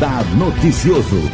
[0.00, 1.30] Radar Noticioso.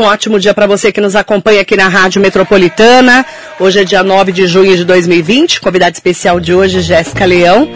[0.00, 3.26] Um ótimo dia para você que nos acompanha aqui na Rádio Metropolitana.
[3.58, 5.60] Hoje é dia 9 de junho de 2020.
[5.60, 7.70] Convidada especial de hoje, Jéssica Leão,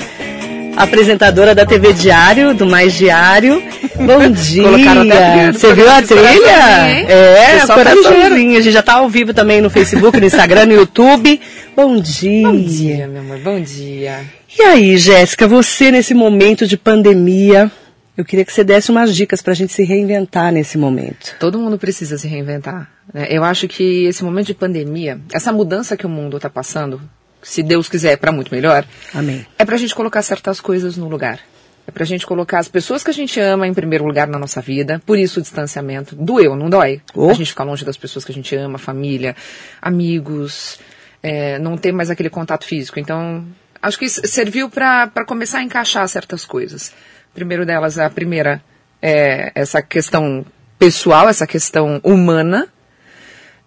[0.75, 3.63] apresentadora da TV Diário, do Mais Diário.
[3.95, 5.53] Bom dia.
[5.53, 7.11] Você viu a trilha?
[7.11, 8.59] É, a coraçãozinho.
[8.59, 11.39] A gente já tá ao vivo também no Facebook, no Instagram, no YouTube.
[11.77, 12.49] Bom dia.
[12.49, 13.39] Bom dia, meu amor.
[13.41, 14.21] Bom dia.
[14.57, 17.71] E aí, Jéssica, você nesse momento de pandemia,
[18.17, 21.35] eu queria que você desse umas dicas para a gente se reinventar nesse momento.
[21.41, 22.89] Todo mundo precisa se reinventar.
[23.13, 23.27] Né?
[23.31, 27.01] Eu acho que esse momento de pandemia, essa mudança que o mundo está passando,
[27.43, 29.45] se Deus quiser, para muito melhor, Amém.
[29.59, 31.41] é para a gente colocar certas coisas no lugar.
[31.87, 34.39] É para a gente colocar as pessoas que a gente ama em primeiro lugar na
[34.39, 35.03] nossa vida.
[35.05, 36.15] Por isso o distanciamento.
[36.15, 37.03] Doeu, não dói?
[37.13, 37.29] Oh.
[37.29, 39.35] A gente ficar longe das pessoas que a gente ama, família,
[39.83, 40.79] amigos,
[41.23, 43.01] é, não ter mais aquele contato físico.
[43.01, 43.45] Então,
[43.85, 46.93] acho que serviu para começar a encaixar certas coisas.
[47.35, 48.63] Primeiro delas, a primeira
[49.01, 50.45] é essa questão
[50.79, 52.69] pessoal, essa questão humana.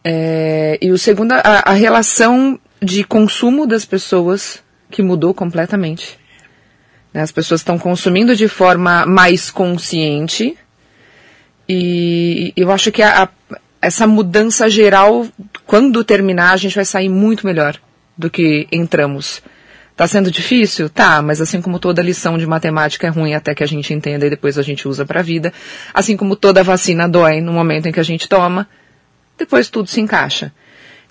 [0.04, 6.18] É, e o segundo, a, a relação de consumo das pessoas que mudou completamente.
[7.14, 10.58] Né, As pessoas estão consumindo de forma mais consciente.
[11.70, 13.30] E eu acho que a, a,
[13.82, 15.28] essa mudança geral,
[15.66, 17.78] quando terminar, a gente vai sair muito melhor
[18.18, 19.42] do que entramos.
[19.98, 20.90] Tá sendo difícil?
[20.90, 24.28] Tá, mas assim como toda lição de matemática é ruim até que a gente entenda
[24.28, 25.52] e depois a gente usa pra vida,
[25.92, 28.68] assim como toda vacina dói no momento em que a gente toma,
[29.36, 30.54] depois tudo se encaixa.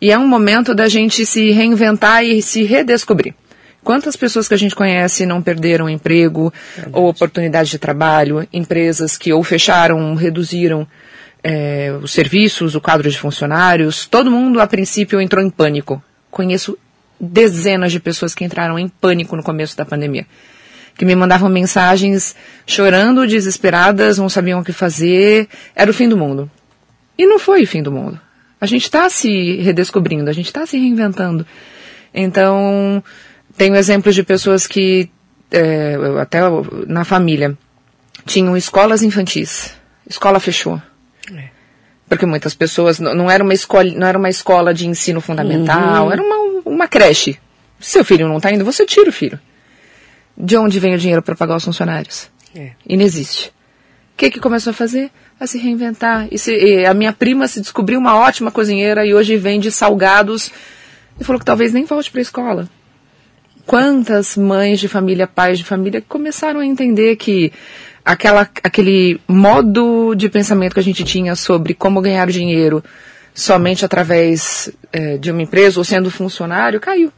[0.00, 3.34] E é um momento da gente se reinventar e se redescobrir.
[3.82, 6.54] Quantas pessoas que a gente conhece não perderam emprego
[6.92, 10.86] ou oportunidade de trabalho, empresas que ou fecharam, reduziram
[11.42, 16.00] eh, os serviços, o quadro de funcionários, todo mundo a princípio entrou em pânico.
[16.30, 16.78] Conheço
[17.20, 20.26] dezenas de pessoas que entraram em pânico no começo da pandemia.
[20.96, 22.34] Que me mandavam mensagens
[22.66, 26.50] chorando, desesperadas, não sabiam o que fazer, era o fim do mundo.
[27.18, 28.20] E não foi o fim do mundo.
[28.60, 31.46] A gente está se redescobrindo, a gente está se reinventando.
[32.14, 33.02] Então,
[33.56, 35.10] tenho exemplos de pessoas que,
[35.50, 36.40] é, até
[36.86, 37.56] na família,
[38.24, 39.74] tinham escolas infantis.
[40.08, 40.80] Escola fechou.
[42.08, 46.22] Porque muitas pessoas, não era uma escola, não era uma escola de ensino fundamental, era
[46.22, 46.35] uma,
[46.76, 47.38] uma creche.
[47.80, 49.38] Seu filho não está indo, você tira o filho.
[50.36, 52.30] De onde vem o dinheiro para pagar os funcionários?
[52.54, 52.72] É.
[52.88, 53.48] Inexiste.
[53.48, 55.10] O que que começou a fazer?
[55.38, 56.28] A se reinventar.
[56.30, 60.50] E se- e a minha prima se descobriu uma ótima cozinheira e hoje vende salgados
[61.20, 62.68] e falou que talvez nem volte para a escola.
[63.66, 67.52] Quantas mães de família, pais de família começaram a entender que
[68.04, 72.82] aquela, aquele modo de pensamento que a gente tinha sobre como ganhar dinheiro
[73.36, 77.12] somente através eh, de uma empresa ou sendo funcionário caiu.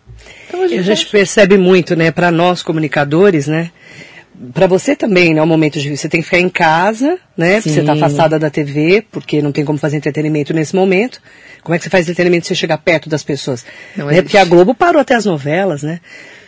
[0.49, 3.71] Então E a gente percebe muito, né, para nós comunicadores, né?
[4.53, 7.57] Para você também, né, é um momento de você tem que ficar em casa, né?
[7.57, 7.99] porque Você está Sim.
[8.03, 11.21] afastada da TV, porque não tem como fazer entretenimento nesse momento.
[11.63, 13.65] Como é que você faz entretenimento se você chegar perto das pessoas?
[13.97, 14.13] Não né?
[14.13, 14.23] existe.
[14.25, 16.01] Porque a Globo parou até as novelas, né?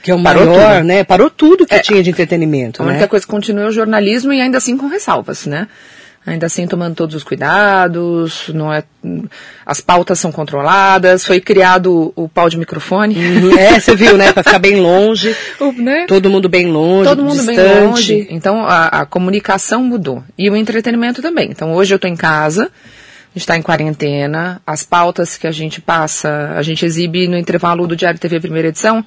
[0.02, 0.86] Que é o Parou maior, tudo.
[0.86, 1.04] né?
[1.04, 2.92] Parou tudo que tinha de entretenimento, A né?
[2.92, 5.66] única coisa que continua é o jornalismo e ainda assim com ressalvas, né?
[6.26, 8.84] Ainda assim tomando todos os cuidados, não é,
[9.64, 13.14] as pautas são controladas, foi criado o, pau de microfone.
[13.16, 13.58] Uhum.
[13.58, 14.30] É, você viu, né?
[14.30, 16.04] Para ficar bem longe, O- né?
[16.06, 17.84] todo mundo bem longe, Todo mundo bem distante.
[17.86, 18.26] longe.
[18.30, 20.22] Então a, a comunicação mudou.
[20.36, 21.50] E o entretenimento também.
[21.50, 25.50] Então hoje eu estou em casa, a gente está em quarentena, as pautas que a
[25.52, 29.02] gente passa, a gente exibe no intervalo do Diário TV primeira edição,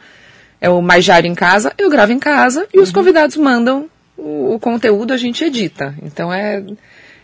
[0.59, 3.85] é o Mais Diário em Casa, eu gravo em casa e os convidados mandam
[4.17, 5.93] o, o conteúdo, a gente edita.
[6.01, 6.63] Então é,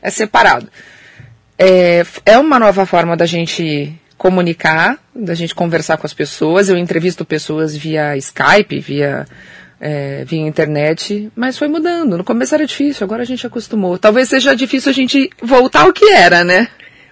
[0.02, 0.70] é separado.
[1.58, 6.70] É, é uma nova forma da gente comunicar, da gente conversar com as pessoas.
[6.70, 9.26] Eu entrevisto pessoas via Skype, via,
[9.80, 12.18] é, via internet, mas foi mudando.
[12.18, 13.98] No começo era difícil, agora a gente acostumou.
[13.98, 16.68] Talvez seja difícil a gente voltar ao que era, né?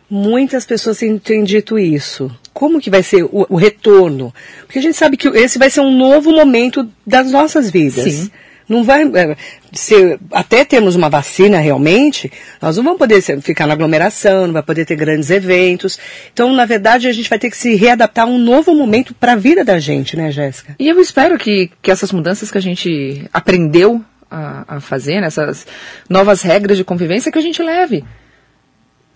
[0.10, 2.31] Muitas pessoas têm, dito isso.
[2.54, 4.33] Como que vai ser o, o retorno?
[4.66, 8.06] Porque a gente sabe que esse vai ser um novo momento das nossas vidas.
[8.06, 8.31] Sim.
[8.68, 9.36] Não vai é,
[9.72, 12.31] ser, até termos uma vacina realmente,
[12.62, 15.98] nós não vamos poder ficar na aglomeração, não vai poder ter grandes eventos.
[16.34, 19.34] Então, na verdade, a gente vai ter que se readaptar a um novo momento para
[19.34, 20.75] a vida da gente, né, Jéssica?
[20.78, 25.66] E eu espero que, que essas mudanças que a gente aprendeu a, a fazer, nessas
[26.10, 28.04] novas regras de convivência, que a gente leve.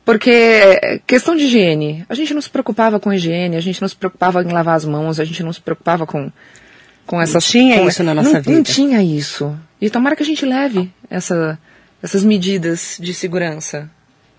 [0.04, 3.96] Porque questão de higiene, a gente não se preocupava com higiene, a gente não se
[3.96, 6.32] preocupava em lavar as mãos, a gente não se preocupava com,
[7.12, 7.44] com essas...
[7.44, 8.52] tinha com- isso na nossa não, vida.
[8.52, 9.54] Não tinha isso.
[9.82, 11.60] E tomara que a gente leve essa,
[12.02, 13.90] essas medidas de segurança.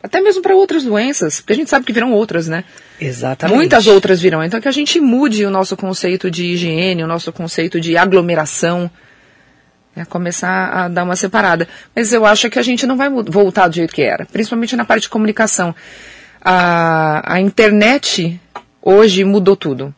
[0.02, 2.64] Até mesmo para outras doenças, porque a gente sabe que virão outras, né?
[2.98, 3.54] Exatamente.
[3.54, 4.42] Muitas outras virão.
[4.42, 8.90] Então que a gente mude o nosso conceito de higiene, o nosso conceito de aglomeração.
[9.94, 11.68] É começar a dar uma separada.
[11.94, 14.86] Mas eu acho que a gente não vai voltar do jeito que era, principalmente na
[14.86, 15.74] parte de comunicação.
[16.40, 18.40] A, a internet
[18.80, 19.94] hoje mudou tudo.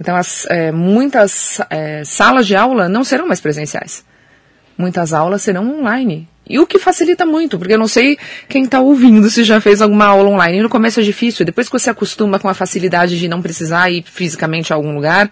[0.00, 4.04] Então, as, é, muitas é, salas de aula não serão mais presenciais.
[4.76, 6.28] Muitas aulas serão online.
[6.48, 8.18] E o que facilita muito, porque eu não sei
[8.48, 10.60] quem está ouvindo se já fez alguma aula online.
[10.60, 14.04] No começo é difícil, depois que você acostuma com a facilidade de não precisar ir
[14.04, 15.30] fisicamente a algum lugar,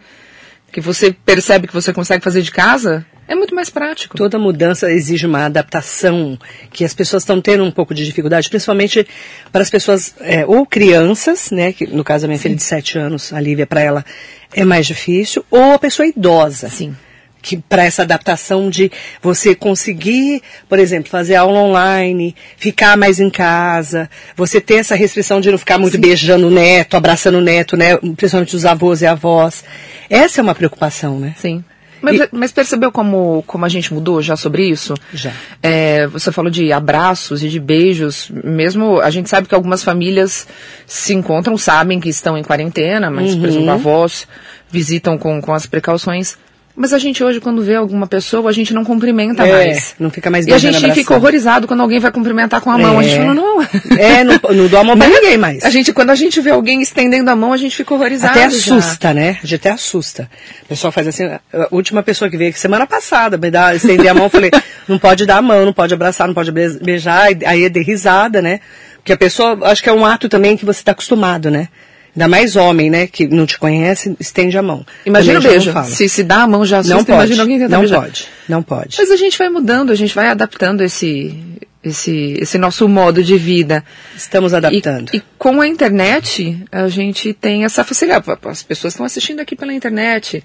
[0.70, 4.16] que você percebe que você consegue fazer de casa, é muito mais prático.
[4.16, 6.36] Toda mudança exige uma adaptação
[6.72, 9.06] que as pessoas estão tendo um pouco de dificuldade, principalmente
[9.52, 12.42] para as pessoas, é, ou crianças, né, que no caso da minha Sim.
[12.42, 14.04] filha de 7 anos, a Lívia, para ela
[14.52, 16.68] é mais difícil, ou a pessoa idosa.
[16.68, 16.94] Sim
[17.42, 18.92] que para essa adaptação de
[19.22, 25.40] você conseguir, por exemplo, fazer aula online, ficar mais em casa, você ter essa restrição
[25.40, 26.02] de não ficar muito Sim.
[26.02, 29.64] beijando o neto, abraçando o neto, né, principalmente os avós e avós.
[30.10, 31.34] Essa é uma preocupação, né?
[31.38, 31.64] Sim.
[32.02, 32.28] Mas, e...
[32.32, 34.94] mas, percebeu como, como a gente mudou já sobre isso?
[35.12, 35.32] Já.
[35.62, 38.30] É, você falou de abraços e de beijos.
[38.44, 40.46] Mesmo a gente sabe que algumas famílias
[40.86, 43.40] se encontram, sabem que estão em quarentena, mas, uhum.
[43.40, 44.26] por exemplo, avós
[44.70, 46.36] visitam com, com as precauções.
[46.80, 49.94] Mas a gente hoje, quando vê alguma pessoa, a gente não cumprimenta é, mais.
[50.00, 50.94] Não fica mais E a gente abraçando.
[50.94, 52.94] fica horrorizado quando alguém vai cumprimentar com a mão.
[52.94, 53.00] É.
[53.00, 53.18] A gente é.
[53.18, 53.60] fala, não.
[54.00, 55.62] É, não, não dou a mão pra ninguém mais.
[55.62, 58.32] A gente, quando a gente vê alguém estendendo a mão, a gente fica horrorizado.
[58.32, 59.14] Até assusta, já.
[59.14, 59.36] né?
[59.42, 60.30] A gente até assusta.
[60.64, 61.40] O pessoal faz assim, a
[61.70, 64.50] última pessoa que veio semana passada, me dá, estender a mão, eu falei,
[64.88, 68.40] não pode dar a mão, não pode abraçar, não pode beijar, aí é de risada,
[68.40, 68.58] né?
[68.96, 71.68] Porque a pessoa, acho que é um ato também que você está acostumado, né?
[72.14, 74.84] Ainda mais homem, né, que não te conhece, estende a mão.
[75.06, 75.72] Imagina o beijo.
[75.84, 78.00] Se, se dá a mão já assusta, não pode, imagina alguém tentar Não beijar.
[78.00, 78.96] pode, não pode.
[78.98, 81.38] Mas a gente vai mudando, a gente vai adaptando esse,
[81.84, 83.84] esse, esse nosso modo de vida.
[84.16, 85.10] Estamos adaptando.
[85.12, 88.24] E, e, com a internet, a gente tem essa facilidade.
[88.44, 90.42] As pessoas estão assistindo aqui pela internet.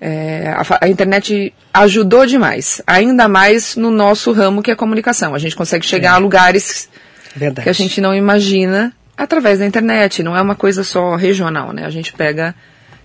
[0.00, 5.34] É, a, a, internet ajudou demais, ainda mais no nosso ramo que é a comunicação.
[5.34, 6.14] A gente consegue chegar é.
[6.16, 6.90] a lugares
[7.34, 7.64] Verdade.
[7.64, 11.84] que a gente não imagina através da internet, não é uma coisa só regional, né?
[11.84, 12.54] A gente pega,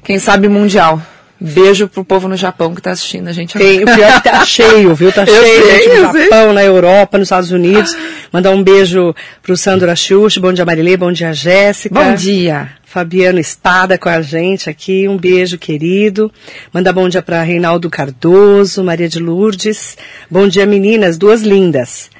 [0.04, 1.02] quem sabe, mundial.
[1.44, 4.30] Beijo pro povo no Japão que tá assistindo a gente Tem, o pior é que
[4.30, 5.12] tá cheio, viu?
[5.12, 6.54] Tá cheio sei, no Japão, sei.
[6.54, 7.98] na Europa, nos Estados Unidos.
[8.32, 11.96] Mandar um beijo pro Sandro Axux, bom dia Marilê, bom dia Jéssica.
[11.96, 12.70] Bom dia.
[12.84, 16.32] Fabiano Espada com a gente aqui, um beijo querido.
[16.72, 19.98] Manda bom dia para Reinaldo Cardoso, Maria de Lourdes.
[20.30, 22.12] Bom dia meninas, duas lindas.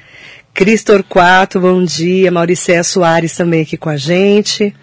[0.54, 2.30] Cristor Quato, bom dia.
[2.30, 4.74] Mauricéia Soares também aqui com a gente.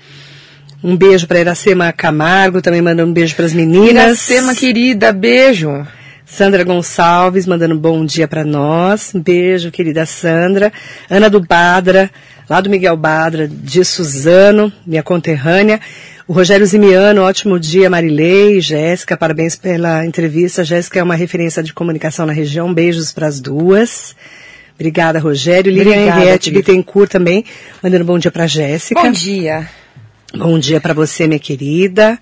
[0.83, 3.89] Um beijo para Iracema Camargo, também mandando um beijo para as meninas.
[3.89, 5.85] Iracema querida, beijo.
[6.25, 9.13] Sandra Gonçalves mandando um bom dia para nós.
[9.13, 10.73] Um beijo, querida Sandra.
[11.07, 12.09] Ana do Badra,
[12.49, 15.79] lá do Miguel Badra, de Suzano, minha conterrânea.
[16.27, 20.63] O Rogério Zimiano, ótimo dia, Marilei, Jéssica, parabéns pela entrevista.
[20.63, 22.73] Jéssica é uma referência de comunicação na região.
[22.73, 24.15] Beijos para as duas.
[24.79, 25.69] Obrigada, Rogério.
[25.69, 27.43] Lilian Henriette Bittencourt também,
[27.83, 29.01] mandando bom dia para Jéssica.
[29.01, 29.67] Bom dia.
[30.33, 32.17] Bom dia para você, minha querida.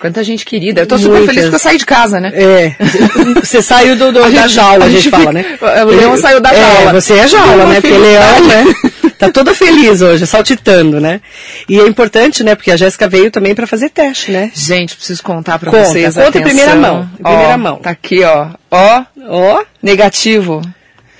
[0.00, 0.80] Quanta gente querida.
[0.80, 1.34] Eu tô super Muitas.
[1.34, 2.32] feliz que eu saí de casa, né?
[2.34, 2.76] É.
[3.38, 5.58] Você saiu do, do da gente, jaula, a gente, a gente fala, né?
[5.84, 6.90] O leão saiu da jaula.
[6.90, 7.80] É, você é jaula, né?
[7.80, 8.64] Porque leão, né?
[9.18, 11.20] Tá toda feliz hoje, saltitando, né?
[11.68, 12.54] E é importante, né?
[12.56, 14.50] Porque a Jéssica veio também para fazer teste, né?
[14.52, 16.14] Gente, preciso contar para Conta, vocês.
[16.14, 17.08] Conta em primeira mão.
[17.18, 17.76] Em primeira ó, mão.
[17.76, 18.48] Tá aqui, ó.
[18.70, 19.04] Ó.
[19.28, 19.64] Ó.
[19.80, 20.60] Negativo.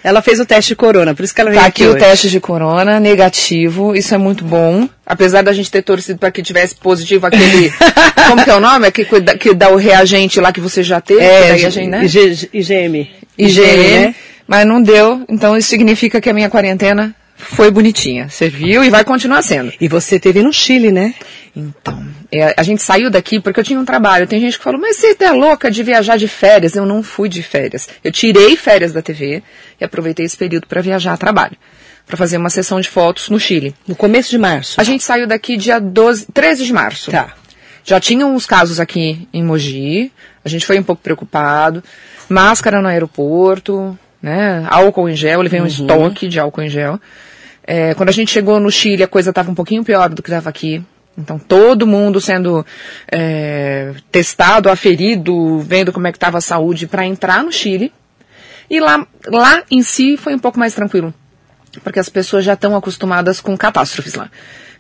[0.05, 1.97] Ela fez o teste de corona, por isso que ela veio Tá aqui, aqui o
[1.97, 4.87] teste de corona, negativo, isso é muito bom.
[5.07, 7.73] Apesar da gente ter torcido para que tivesse positivo aquele.
[8.29, 8.87] como que é o nome?
[8.87, 9.07] É que,
[9.41, 11.23] que dá o reagente lá que você já teve.
[11.23, 12.05] É, daí a gente, né?
[12.05, 13.09] IgM.
[13.39, 14.15] IgM, né?
[14.47, 17.15] Mas não deu, então isso significa que a minha quarentena
[17.55, 19.73] foi bonitinha, serviu e vai continuar sendo.
[19.81, 21.15] E você teve no Chile, né?
[21.57, 24.27] Então, é, a gente saiu daqui porque eu tinha um trabalho.
[24.27, 26.75] Tem gente que falou, mas você é louca de viajar de férias.
[26.75, 27.89] Eu não fui de férias.
[28.03, 29.43] Eu tirei férias da TV
[29.81, 31.57] e aproveitei esse período para viajar a trabalho.
[32.07, 33.75] Para fazer uma sessão de fotos no Chile.
[33.87, 34.81] No começo de março?
[34.81, 37.11] A gente saiu daqui dia 12, 13 de março.
[37.11, 37.35] Tá.
[37.85, 40.11] Já tinham uns casos aqui em Mogi.
[40.45, 41.85] A gente foi um pouco preocupado.
[42.29, 44.67] Máscara no aeroporto, né?
[44.69, 45.41] Álcool em gel.
[45.41, 45.69] Ele veio uhum.
[45.69, 47.01] um estoque de álcool em gel.
[47.67, 50.29] É, quando a gente chegou no Chile, a coisa estava um pouquinho pior do que
[50.29, 50.83] estava aqui.
[51.17, 52.67] Então, todo mundo sendo
[53.11, 57.93] é, testado, aferido, vendo como é que estava a saúde para entrar no Chile.
[58.69, 61.13] E lá, lá em si foi um pouco mais tranquilo,
[61.83, 64.31] porque as pessoas já estão acostumadas com catástrofes lá.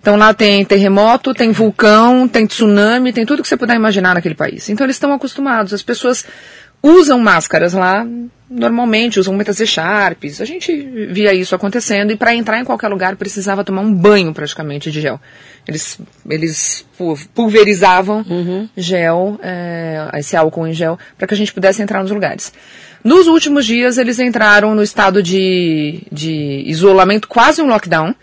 [0.00, 4.34] Então lá tem terremoto, tem vulcão, tem tsunami, tem tudo que você puder imaginar naquele
[4.34, 4.68] país.
[4.68, 5.72] Então eles estão acostumados.
[5.72, 6.26] As pessoas
[6.84, 8.06] usam máscaras lá,
[8.50, 10.38] normalmente usam muitas echarpes.
[10.40, 10.70] A gente
[11.10, 15.00] via isso acontecendo e para entrar em qualquer lugar precisava tomar um banho praticamente de
[15.00, 15.18] gel.
[15.66, 15.98] Eles,
[16.28, 16.84] eles
[17.34, 18.68] pulverizavam uhum.
[18.76, 22.52] gel, é, esse álcool em gel, para que a gente pudesse entrar nos lugares.
[23.02, 28.14] Nos últimos dias eles entraram no estado de, de isolamento, quase um lockdown.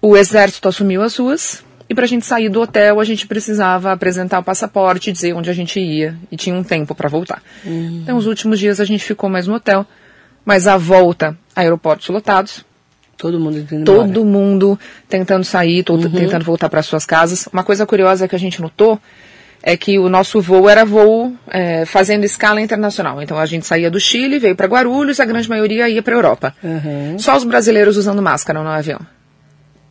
[0.00, 3.92] O exército assumiu as ruas e para a gente sair do hotel, a gente precisava
[3.92, 7.42] apresentar o passaporte, dizer onde a gente ia e tinha um tempo para voltar.
[7.66, 8.00] Uhum.
[8.02, 9.84] Então, os últimos dias a gente ficou mais no hotel,
[10.42, 12.64] mas a volta, aeroportos lotados.
[13.18, 14.24] Todo mundo Todo embora.
[14.24, 16.12] mundo tentando sair, todo, uhum.
[16.12, 17.46] tentando voltar para suas casas.
[17.52, 18.98] Uma coisa curiosa que a gente notou
[19.62, 23.20] é que o nosso voo era voo é, fazendo escala internacional.
[23.20, 26.16] Então a gente saía do Chile, veio para Guarulhos, a grande maioria ia para a
[26.16, 26.54] Europa.
[26.64, 27.18] Uhum.
[27.18, 29.06] Só os brasileiros usando máscara no avião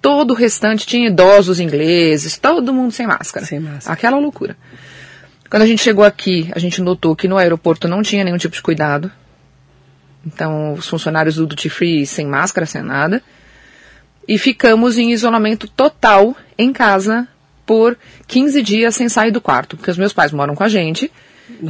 [0.02, 3.46] todo o restante tinha idosos ingleses, todo mundo sem máscara.
[3.46, 3.94] Sem máscara.
[3.94, 4.58] Aquela loucura.
[5.50, 8.56] Quando a gente chegou aqui, a gente notou que no aeroporto não tinha nenhum tipo
[8.56, 9.12] de cuidado.
[10.26, 13.22] Então, os funcionários do Duty Free sem máscara, sem nada.
[14.28, 17.28] E ficamos em isolamento total em casa
[17.66, 21.12] por 15 dias sem sair do quarto, porque os meus pais moram com a gente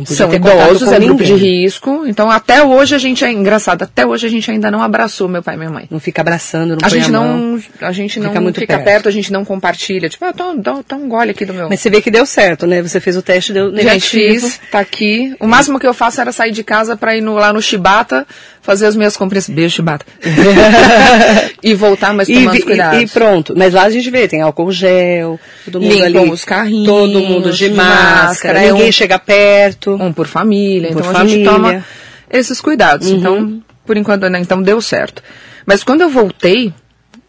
[0.05, 2.03] são idosos, é grupo de risco.
[2.05, 5.43] Então, até hoje a gente é engraçado, até hoje a gente ainda não abraçou meu
[5.43, 5.87] pai e minha mãe.
[5.89, 8.85] Não fica abraçando, não a gente a não, a gente não fica, muito fica perto.
[8.85, 9.09] perto.
[9.09, 10.09] a gente não compartilha.
[10.09, 11.69] Tipo, ah, dá, dá um gole aqui do meu.
[11.69, 12.81] Mas você vê que deu certo, né?
[12.81, 14.23] Você fez o teste, deu negativo.
[14.23, 15.35] Gente, fiz, tá aqui.
[15.39, 18.25] O máximo que eu faço era sair de casa para ir no, lá no Chibata,
[18.61, 19.49] fazer as minhas compras.
[19.49, 20.05] Beijo, Chibata.
[21.61, 22.99] e voltar, mas tomando e, cuidado.
[22.99, 23.53] E, e, pronto.
[23.57, 26.31] Mas lá a gente vê, tem álcool gel, todo mundo Limpam ali.
[26.31, 26.87] os carrinhos.
[26.87, 29.95] Todo mundo de máscara, máscara ninguém um, chega perto.
[29.95, 30.89] Um por família.
[30.89, 31.37] Um então por a família.
[31.37, 31.85] gente toma
[32.29, 33.09] esses cuidados.
[33.09, 33.17] Uhum.
[33.17, 35.21] Então, por enquanto, né, então deu certo.
[35.65, 36.73] Mas quando eu voltei,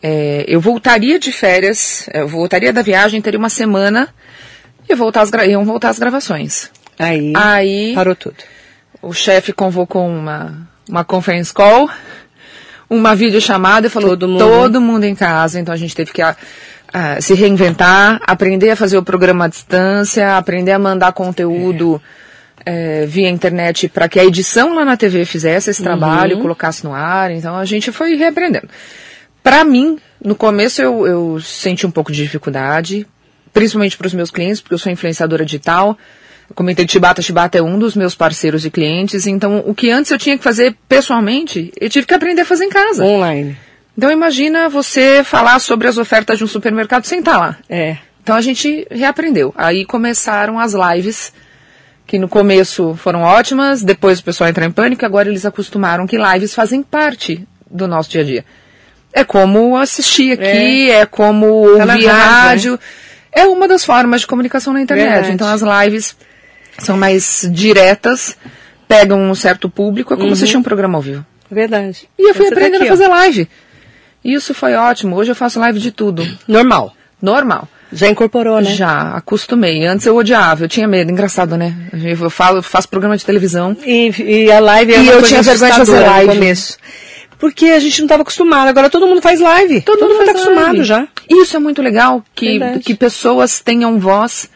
[0.02, 4.08] é, eu voltaria de férias, eu voltaria da viagem, teria uma semana
[4.88, 6.70] e voltar as, iam voltar as gravações.
[6.98, 8.36] Aí, Aí parou tudo.
[9.00, 11.88] O chefe convocou uma uma conference call,
[12.88, 14.38] uma videochamada e falou todo mundo.
[14.38, 16.36] todo mundo em casa, então a gente teve que a,
[16.92, 22.00] a, se reinventar, aprender a fazer o programa à distância, aprender a mandar conteúdo
[22.66, 23.02] é.
[23.02, 26.42] É, via internet para que a edição lá na TV fizesse esse trabalho, uhum.
[26.42, 28.68] colocasse no ar, então a gente foi reaprendendo.
[29.42, 33.06] Para mim, no começo eu, eu senti um pouco de dificuldade,
[33.50, 35.96] principalmente para os meus clientes, porque eu sou influenciadora digital,
[36.52, 40.10] eu comentei Chibata, Chibata é um dos meus parceiros e clientes, então o que antes
[40.10, 43.02] eu tinha que fazer pessoalmente, eu tive que aprender a fazer em casa.
[43.02, 43.56] Online.
[43.96, 47.56] Então imagina você falar sobre as ofertas de um supermercado sem estar lá.
[47.68, 47.96] É.
[48.22, 49.52] Então a gente reaprendeu.
[49.56, 51.32] Aí começaram as lives,
[52.06, 56.18] que no começo foram ótimas, depois o pessoal entrou em pânico, agora eles acostumaram que
[56.18, 58.44] lives fazem parte do nosso dia a dia.
[59.10, 62.72] É como assistir aqui, é, é como tá ouvir rádio.
[62.72, 62.78] Né?
[63.34, 65.08] É uma das formas de comunicação na internet.
[65.08, 65.32] Verdade.
[65.32, 66.14] Então as lives
[66.84, 68.36] são mais diretas,
[68.88, 70.32] pegam um certo público, é como uhum.
[70.34, 71.24] assistir um programa ao vivo.
[71.50, 72.08] Verdade.
[72.18, 73.48] E eu fui aprendendo tá aqui, a fazer live.
[74.24, 75.16] Isso foi ótimo.
[75.16, 76.26] Hoje eu faço live de tudo.
[76.46, 76.94] Normal.
[77.20, 77.68] Normal.
[77.92, 78.72] Já incorporou, né?
[78.72, 79.84] Já, acostumei.
[79.84, 81.10] Antes eu odiava, eu tinha medo.
[81.10, 81.74] Engraçado, né?
[81.92, 83.76] Eu falo, faço programa de televisão.
[83.84, 86.28] E, e a live é E eu tinha vergonha de fazer live.
[86.28, 86.78] No começo.
[87.38, 88.68] Porque a gente não estava acostumado.
[88.68, 89.82] Agora todo mundo faz live.
[89.82, 91.06] Todo, todo mundo está acostumado já.
[91.28, 94.48] Isso é muito legal, que, que pessoas tenham voz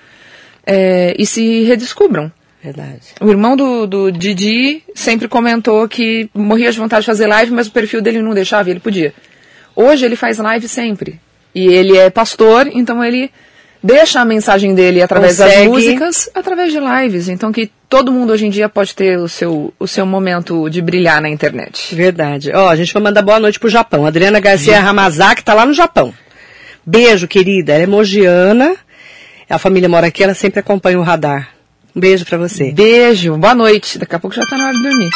[0.67, 2.31] é, e se redescubram.
[2.63, 3.15] Verdade.
[3.21, 7.69] O irmão do, do Didi sempre comentou que morria de vontade de fazer live, mas
[7.69, 9.15] o perfil dele não deixava ele podia.
[9.75, 11.21] Hoje ele faz live sempre.
[11.55, 13.31] E ele é pastor, então ele
[13.81, 15.57] deixa a mensagem dele através Consegue.
[15.57, 17.29] das músicas, através de lives.
[17.29, 20.83] Então que todo mundo hoje em dia pode ter o seu, o seu momento de
[20.83, 21.95] brilhar na internet.
[21.95, 22.51] Verdade.
[22.53, 24.05] Ó, a gente vai mandar boa noite pro Japão.
[24.05, 26.13] Adriana Garcia Ramazaki tá lá no Japão.
[26.85, 27.75] Beijo, querida.
[27.75, 28.77] Ela é mogiana
[29.49, 31.51] a família mora aqui, ela sempre acompanha o radar.
[31.95, 32.73] Um beijo para você.
[32.73, 33.99] Beijo, boa noite.
[33.99, 35.11] Daqui a pouco já tá na hora de dormir.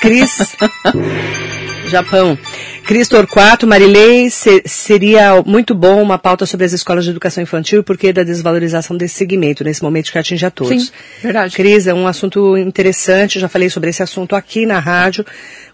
[0.00, 0.56] Cris,
[1.88, 2.38] Japão.
[2.84, 7.82] Cris Torquato, Marilei, se, seria muito bom uma pauta sobre as escolas de educação infantil
[7.82, 10.86] porque da desvalorização desse segmento, nesse momento que atinge a todos.
[10.86, 11.56] Sim, verdade.
[11.56, 15.24] Cris, é um assunto interessante, já falei sobre esse assunto aqui na rádio,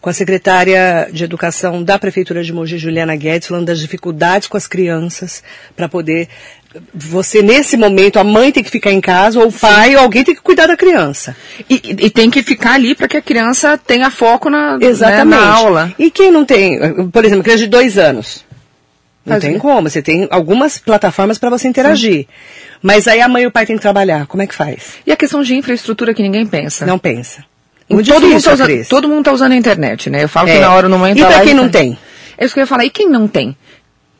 [0.00, 4.56] com a secretária de Educação da Prefeitura de Mogi, Juliana Guedes, falando das dificuldades com
[4.56, 5.42] as crianças
[5.74, 6.28] para poder
[6.94, 9.96] você nesse momento a mãe tem que ficar em casa ou o pai Sim.
[9.96, 11.36] ou alguém tem que cuidar da criança.
[11.68, 15.40] E, e tem que ficar ali para que a criança tenha foco na, Exatamente.
[15.40, 15.92] Né, na aula.
[15.98, 18.44] E quem não tem por exemplo criança de dois anos
[19.24, 19.88] não Faz tem como.
[19.88, 22.20] Você tem algumas plataformas para você interagir.
[22.20, 22.26] Sim.
[22.82, 24.26] mas aí a mãe e o pai tem que trabalhar.
[24.26, 24.94] Como é que faz?
[25.06, 26.86] E a questão de infraestrutura que ninguém pensa.
[26.86, 27.44] Não pensa.
[27.88, 28.54] Todo, mundo tá
[28.88, 30.22] todo mundo está usando a internet né?
[30.22, 30.54] Eu falo é.
[30.54, 31.98] que na hora no momento e para quem não tem?
[32.38, 32.84] É isso que eu ia falar.
[32.84, 33.56] E quem não tem?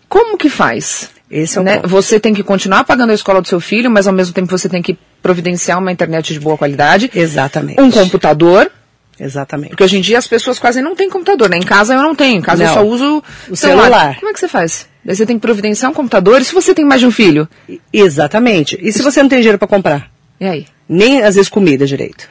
[0.09, 1.77] Como que faz Esse é o né?
[1.77, 1.89] ponto.
[1.89, 4.69] Você tem que continuar pagando a escola do seu filho, mas ao mesmo tempo você
[4.69, 7.81] tem que providenciar uma internet de boa qualidade, Exatamente.
[7.81, 8.71] um computador,
[9.19, 9.71] Exatamente.
[9.71, 11.57] porque hoje em dia as pessoas quase não têm computador, né?
[11.59, 12.75] Em casa eu não tenho, em casa eu Não.
[12.75, 14.17] só uso O celular.
[14.19, 14.89] Como é que você faz?
[15.05, 17.49] Daí você tem que providenciar um computador, e se você tem mais de um filho?
[17.93, 18.79] Exatamente.
[18.81, 20.11] E se você não tem dinheiro para comprar?
[20.41, 20.67] E aí?
[20.89, 22.29] Nem às vezes comida direito.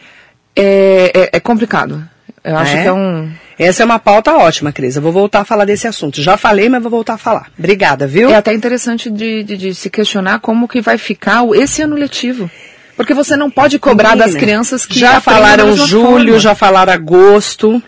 [0.55, 2.03] É, é, é complicado.
[2.43, 2.81] Eu acho É?
[2.81, 3.31] que é um...
[3.59, 4.95] Essa é uma pauta ótima, Cris.
[4.95, 6.21] Eu vou voltar a falar desse assunto.
[6.21, 7.47] Já falei, mas vou voltar a falar.
[7.59, 8.29] Obrigada, viu?
[8.29, 12.49] É até interessante de, de- de se questionar como que vai ficar esse ano letivo.
[12.95, 16.39] Porque você não pode cobrar das Menina, crianças que já falaram julho, forma.
[16.39, 17.83] já falaram agosto.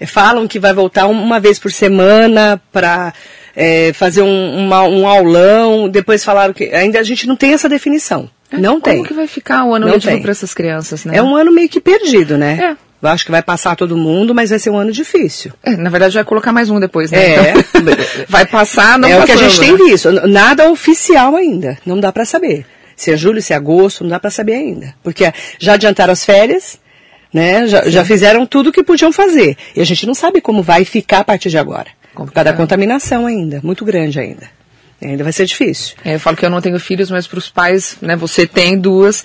[0.00, 3.12] É, Falam que vai voltar uma vez por semana para
[3.94, 5.88] fazer um, uma- um aulão.
[5.88, 8.28] Depois falaram que ainda a gente não tem essa definição.
[8.50, 8.96] É, não tem.
[8.96, 11.16] Como que vai ficar o ano letivo para essas crianças, né?
[11.16, 12.76] É um ano meio que perdido, né?
[13.06, 15.52] Eu acho que vai passar todo mundo, mas vai ser um ano difícil.
[15.62, 17.18] É, na verdade vai colocar mais um depois, né?
[17.18, 17.50] É.
[17.50, 17.94] Então,
[18.28, 19.78] vai passar, não é o que a passando, gente tem né?
[19.90, 20.08] visto.
[20.10, 21.78] N- Nada oficial ainda.
[21.84, 22.64] Não dá para saber.
[22.96, 24.94] Se é julho, se é agosto, não dá para saber ainda.
[25.02, 26.78] Porque já adiantaram as férias,
[27.32, 27.66] né?
[27.66, 29.56] Já, já fizeram tudo o que podiam fazer.
[29.76, 31.86] E a gente não sabe como vai ficar a partir de agora.
[32.12, 32.56] Por causa da Complicado.
[32.56, 34.48] contaminação ainda, muito grande ainda.
[35.02, 35.96] Ainda vai ser difícil.
[36.04, 38.78] É, eu falo que eu não tenho filhos, mas para os pais, né, você tem
[38.78, 39.24] duas.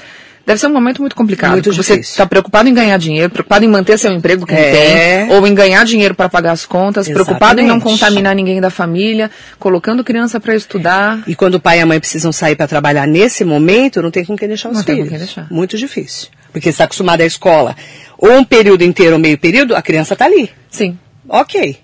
[0.50, 1.51] Deve ser um momento muito complicado.
[1.51, 5.27] Muito Você está preocupado em ganhar dinheiro, preocupado em manter seu emprego que É.
[5.27, 8.00] tem, ou em ganhar dinheiro para pagar as contas, preocupado em não Exatamente.
[8.00, 9.29] contaminar ninguém da família,
[9.60, 11.22] colocando criança para estudar.
[11.27, 14.25] E quando o pai e a mãe precisam sair para trabalhar nesse momento, não tem
[14.25, 15.10] com quem deixar os Não tem com filhos.
[15.12, 15.48] quem deixar.
[15.51, 16.29] Muito difícil.
[16.51, 17.75] Porque você está acostumado à escola,
[18.18, 20.50] ou um período inteiro ou meio período, a criança está ali.
[20.72, 20.98] Sim.
[21.29, 21.77] Ok.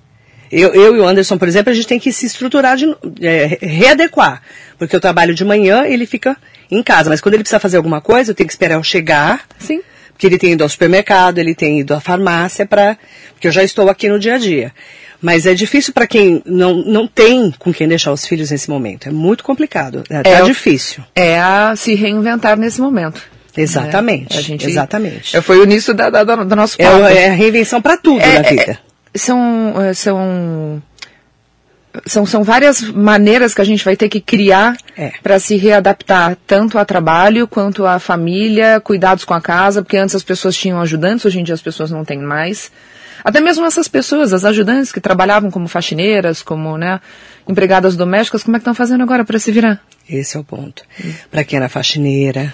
[0.52, 2.86] Eu, eu e o Anderson, por exemplo, a gente tem que se estruturar, de,
[3.22, 4.42] é, readequar.
[4.80, 6.36] Porque eu trabalho de manhã, ele fica
[6.72, 7.10] em casa.
[7.10, 9.42] Mas quando ele precisa fazer alguma coisa, eu tenho que esperar eu chegar.
[9.60, 9.82] Sim.
[10.12, 12.98] Porque ele tem ido ao supermercado, ele tem ido à farmácia, para
[13.34, 14.72] porque eu já estou aqui no dia a dia.
[15.22, 19.10] Mas é difícil para quem não, não tem com quem deixar os filhos nesse momento.
[19.10, 20.04] É muito complicado.
[20.10, 21.04] É, É, difícil.
[21.16, 23.22] É a se reinventar nesse momento.
[23.58, 24.34] Exatamente.
[24.34, 24.40] né?
[24.40, 25.36] A gente, Exatamente.
[25.36, 26.98] É, Foi o início da, da- do nosso É, papo.
[27.04, 28.80] o- é a reinvenção para tudo É, na é, vida.
[29.16, 30.82] são, são,
[32.06, 35.12] são, são várias maneiras que a gente vai ter que criar É.
[35.22, 40.16] para se readaptar, tanto a trabalho quanto a família, cuidados com a casa, porque antes
[40.16, 42.72] as pessoas tinham ajudantes, hoje em dia as pessoas não têm mais.
[43.24, 47.00] Até mesmo essas pessoas, as ajudantes que trabalhavam como faxineiras, como né,
[47.48, 49.82] empregadas domésticas, como é que estão fazendo agora para se virar?
[50.08, 50.84] Esse é o ponto.
[51.32, 52.54] Para quem era faxineira,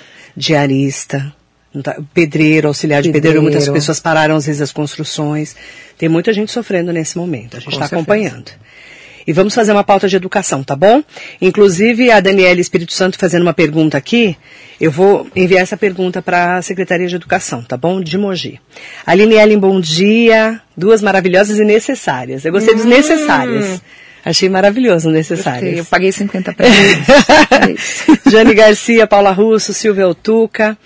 [0.55, 1.33] diarista,
[1.83, 3.41] tá- pedreiro, auxiliar de pedreiro, Pedreiro.
[3.59, 5.55] muitas pessoas pararam às vezes as construções.
[5.97, 7.57] Tem muita gente sofrendo nesse momento.
[7.57, 8.51] A gente está acompanhando.
[9.25, 11.03] E vamos fazer uma pauta de educação, tá bom?
[11.41, 14.35] Inclusive a Daniela Espírito Santo fazendo uma pergunta aqui.
[14.79, 18.01] Eu vou enviar essa pergunta para a Secretaria de Educação, tá bom?
[18.01, 18.59] De Mogi.
[19.05, 20.59] Aline Ellen, bom dia.
[20.75, 22.45] Duas maravilhosas e necessárias.
[22.45, 23.81] Eu gostei dos necessárias.
[24.23, 25.77] Achei maravilhoso o necessárias.
[25.77, 26.67] Eu paguei 50 para.
[28.29, 30.77] Jane Garcia, Paula Russo, Silvia Otuca,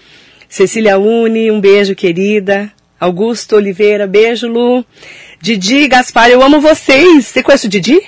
[0.48, 2.72] Cecília Uni, um beijo, querida.
[3.00, 4.86] Augusto Oliveira, beijo, Lu.
[5.42, 7.26] Didi, Gaspar, eu amo vocês.
[7.26, 8.02] Você conhece o Didi?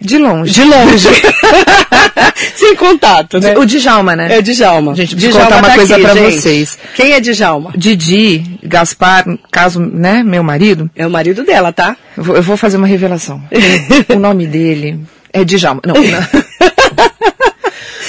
[0.00, 0.52] De longe.
[0.52, 1.08] De longe.
[2.56, 3.56] Sem contato, né?
[3.56, 4.34] O Djalma, né?
[4.34, 4.94] É o Djalma.
[4.94, 6.34] Gente, preciso Djalma contar uma tá coisa aqui, pra gente.
[6.40, 6.78] vocês.
[6.94, 7.72] Quem é Djalma?
[7.76, 11.96] Didi, Gaspar, caso, né, meu marido, É o marido dela, tá?
[12.16, 13.40] eu vou, eu vou fazer uma revelação.
[14.14, 15.00] o nome dele
[15.32, 15.80] é Djalma.
[15.86, 16.42] Não, não.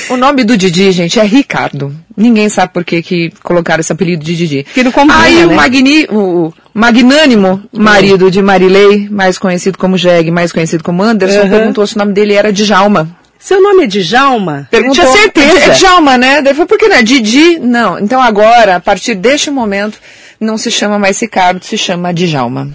[0.09, 1.95] O nome do Didi, gente, é Ricardo.
[2.17, 4.65] Ninguém sabe por que, que colocaram esse apelido de Didi.
[4.73, 5.55] Que não combina, Aí o, né?
[5.55, 11.49] magni, o magnânimo marido de Marilei, mais conhecido como Jeg, mais conhecido como Anderson, Aham.
[11.49, 13.09] perguntou se o nome dele era Djalma.
[13.37, 14.67] Seu nome é Djalma?
[14.69, 15.59] Perguntou, tinha certeza.
[15.59, 16.41] É Djalma, né?
[16.41, 17.57] Daí foi por que não é Didi?
[17.59, 17.97] Não.
[17.99, 19.97] Então agora, a partir deste momento,
[20.41, 22.69] não se chama mais Ricardo, se chama Djalma.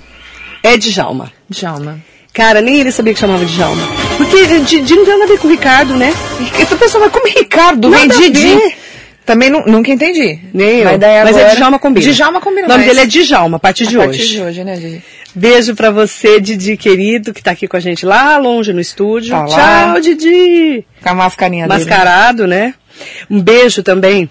[0.62, 1.30] É Djalma.
[1.50, 1.98] Djalma.
[2.34, 3.80] Cara, nem ele sabia que chamava Djalma.
[4.18, 6.12] Porque Didi não tem nada a ver com o Ricardo, né?
[6.58, 8.58] Eu tô pensando, mas como Ricardo Nada a Didi?
[9.24, 10.38] Também nu- nunca entendi.
[10.52, 10.84] Nem eu.
[10.84, 12.12] Mas, daí Mas é agora- Djalma combina.
[12.12, 12.96] Djalma combina O nome mais.
[12.96, 14.08] dele é Djalma, a partir de a hoje.
[14.18, 15.02] partir de hoje, né, Didi?
[15.34, 19.30] Beijo pra você, Didi querido, que tá aqui com a gente lá longe no estúdio.
[19.30, 19.46] Tá.
[19.46, 20.84] Tchau, Didi!
[21.02, 21.78] Com a mascarinha dele.
[21.80, 22.74] Mascarado, né?
[23.30, 24.28] Um beijo também.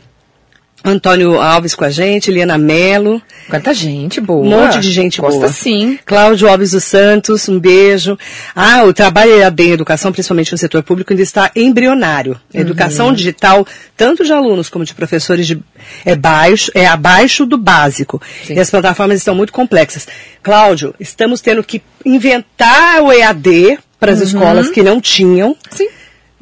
[0.83, 4.41] Antônio Alves com a gente, Eliana Melo, Quanta gente boa.
[4.45, 5.51] um monte de gente Gosta boa.
[5.51, 5.97] sim.
[6.05, 8.17] Cláudio Alves dos Santos, um beijo.
[8.55, 12.39] Ah, o trabalho em educação, principalmente no setor público, ainda está embrionário.
[12.53, 13.65] A Educação digital,
[13.95, 15.59] tanto de alunos como de professores, de-
[16.05, 18.21] é baixo, é abaixo do básico.
[18.45, 18.55] Sim.
[18.55, 20.07] E as plataformas estão muito complexas.
[20.41, 25.87] Cláudio, estamos tendo que inventar o EAD para as escolas que não tinham Sim.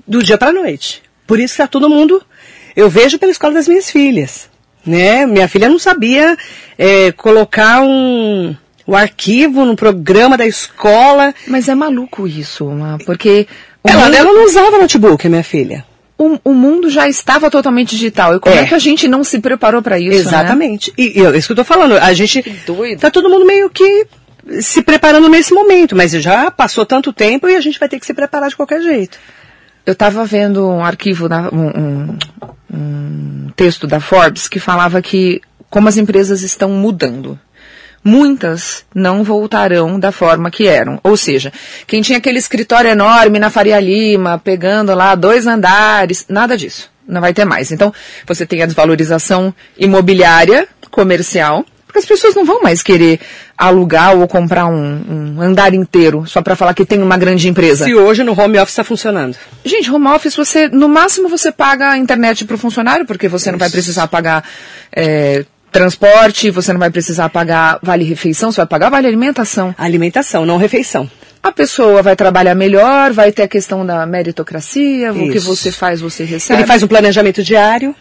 [0.08, 1.02] do dia para a noite.
[1.28, 2.22] Por isso que está todo mundo.
[2.76, 4.50] Eu vejo pela escola das minhas filhas.
[4.86, 5.26] Né?
[5.26, 6.36] Minha filha não sabia
[6.78, 8.56] é, colocar um,
[8.88, 11.34] o arquivo no programa da escola.
[11.48, 12.68] Mas é maluco isso,
[13.06, 13.48] porque
[13.84, 15.86] Ela, mundo- ela não usava notebook, minha filha.
[16.18, 18.36] o, o mundo já estava totalmente digital.
[18.36, 18.66] E como é, É.
[18.66, 20.10] que a gente não se preparou para isso?
[20.16, 20.20] Né?
[20.20, 20.92] Exatamente.
[20.98, 21.94] E, e eu- isso que eu tô falando.
[21.98, 22.42] A gente.
[22.66, 23.00] doido.
[23.02, 24.08] Tá todo mundo meio que
[24.62, 28.06] se preparando nesse momento, mas já passou tanto tempo e a gente vai ter que
[28.08, 29.20] se preparar de qualquer jeito.
[29.86, 32.18] Eu estava vendo um arquivo, da- um, um-
[32.74, 37.40] um texto da Forbes que falava que como as empresas estão mudando.
[38.04, 41.00] Muitas não voltarão da forma que eram.
[41.04, 41.54] Ou seja,
[41.86, 46.90] quem tinha aquele escritório enorme na Faria Lima, pegando lá dois andares, nada disso.
[47.08, 47.72] Não vai ter mais.
[47.72, 47.94] Então,
[48.26, 53.20] você tem a desvalorização imobiliária, comercial, porque as pessoas não vão mais querer
[53.58, 57.84] alugar ou comprar um, um andar inteiro só para falar que tem uma grande empresa.
[57.84, 59.36] Se hoje no home office está funcionando.
[59.66, 63.52] Gente, home office, você, no máximo você paga a internet para o funcionário, porque você
[63.52, 64.42] não vai precisar pagar
[64.96, 69.76] é, transporte, você não vai precisar pagar vale refeição, você vai pagar vale alimentação.
[69.78, 71.12] Alimentação, não refeição.
[71.44, 75.48] A pessoa vai trabalhar melhor, vai ter a questão da meritocracia, o que Isso.
[75.48, 76.62] você faz, você recebe.
[76.62, 77.94] Ele faz um planejamento diário,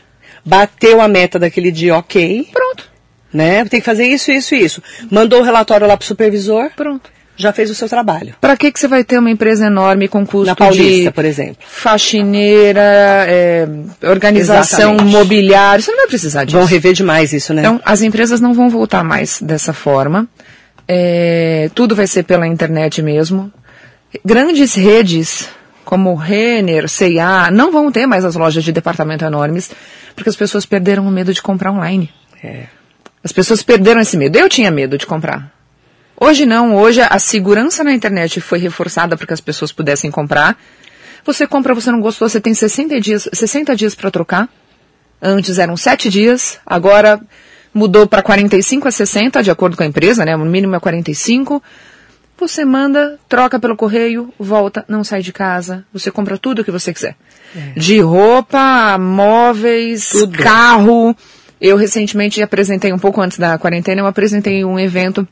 [0.44, 2.48] bateu a meta daquele dia, ok.
[2.52, 2.89] Pronto,
[3.32, 3.64] Né?
[3.64, 4.82] Tem que fazer isso, isso e isso.
[5.10, 7.08] Mandou o relatório lá pro supervisor, pronto.
[7.36, 8.34] já fez o seu trabalho.
[8.40, 11.24] Para que, que você vai ter uma empresa enorme com custo Na Paulista, de por
[11.24, 11.56] exemplo.
[11.66, 12.80] faxineira,
[13.28, 13.68] é,
[14.02, 15.12] organização Exatamente.
[15.16, 15.82] mobiliária?
[15.82, 16.56] Você não vai precisar disso.
[16.58, 17.62] Vão rever demais isso, né?
[17.62, 20.28] Então, as empresas não vão voltar mais dessa forma.
[20.88, 23.52] É, tudo vai ser pela internet mesmo.
[24.24, 25.48] Grandes redes,
[25.84, 29.70] como Renner, C&A, não vão ter mais as lojas de departamento enormes,
[30.16, 32.10] porque as pessoas perderam o medo de comprar online.
[32.42, 32.64] É.
[33.22, 34.36] As pessoas perderam esse medo.
[34.36, 35.52] Eu tinha medo de comprar.
[36.18, 40.58] Hoje não, hoje a segurança na internet foi reforçada para que as pessoas pudessem comprar.
[41.24, 44.48] Você compra, você não gostou, você tem 60 dias, 60 dias para trocar.
[45.20, 47.20] Antes eram 7 dias, agora
[47.72, 50.34] mudou para 45 a 60, de acordo com a empresa, né?
[50.36, 51.62] O mínimo é 45.
[52.38, 55.84] Você manda, troca pelo correio, volta, não sai de casa.
[55.92, 57.14] Você compra tudo o que você quiser.
[57.76, 60.38] De roupa, móveis, Tudo.
[60.38, 61.14] carro.
[61.60, 65.26] Eu recentemente apresentei, um pouco antes da quarentena, eu apresentei um evento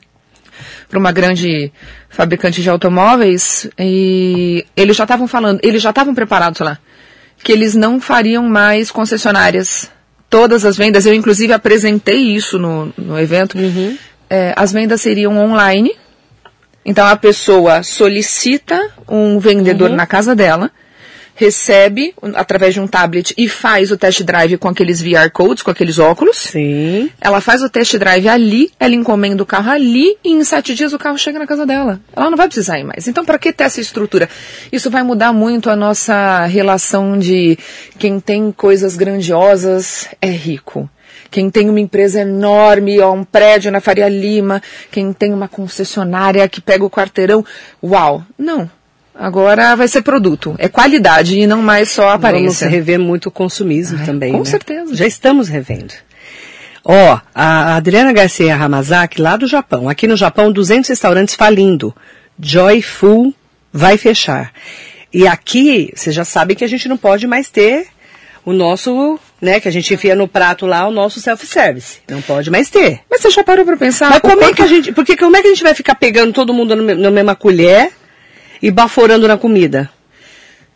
[0.88, 1.73] para uma grande
[2.09, 6.79] fabricante de automóveis e eles já estavam falando, eles já estavam preparados lá,
[7.43, 9.91] que eles não fariam mais concessionárias.
[10.29, 13.57] Todas as vendas, eu inclusive apresentei isso no, no evento,
[14.31, 15.93] É, as vendas seriam online.
[16.85, 20.71] Então a pessoa solicita um vendedor na casa dela,
[21.38, 25.70] recebe através de um tablet e faz o test drive com aqueles VR codes, com
[25.70, 26.37] aqueles óculos.
[26.37, 27.09] Sim.
[27.20, 30.92] Ela faz o test drive ali, ela encomenda o carro ali e em sete dias
[30.92, 32.01] o carro chega na casa dela.
[32.14, 33.07] Ela não vai precisar ir mais.
[33.07, 34.29] Então, para que ter essa estrutura?
[34.72, 37.57] Isso vai mudar muito a nossa relação de
[38.01, 40.90] quem tem coisas grandiosas é rico.
[41.31, 46.48] Quem tem uma empresa enorme, ó, um prédio na Faria Lima, quem tem uma concessionária
[46.48, 47.44] que pega o quarteirão,
[47.83, 48.24] uau.
[48.37, 48.68] Não.
[49.18, 50.54] Agora vai ser produto.
[50.59, 52.68] É qualidade e não mais só Vamos aparência.
[52.68, 54.33] rever muito o consumismo Ai, também.
[54.33, 54.44] com né?
[54.44, 54.94] certeza.
[54.94, 55.92] Já estamos revendo.
[56.85, 59.88] Ó, a Adriana Garcia Hamazaki, lá do Japão.
[59.88, 61.92] Aqui no Japão, 200 restaurantes falindo.
[62.40, 63.35] Joyful
[63.72, 64.52] vai fechar.
[65.12, 67.88] E aqui, você já sabe que a gente não pode mais ter
[68.44, 71.98] o nosso, né, que a gente enfia no prato lá, o nosso self-service.
[72.09, 73.00] Não pode mais ter.
[73.11, 74.09] Mas você já parou pra pensar?
[74.11, 75.96] Mas como é quanto- que a gente, porque como é que a gente vai ficar
[75.96, 77.90] pegando todo mundo na mesma colher
[78.62, 79.90] e baforando na comida?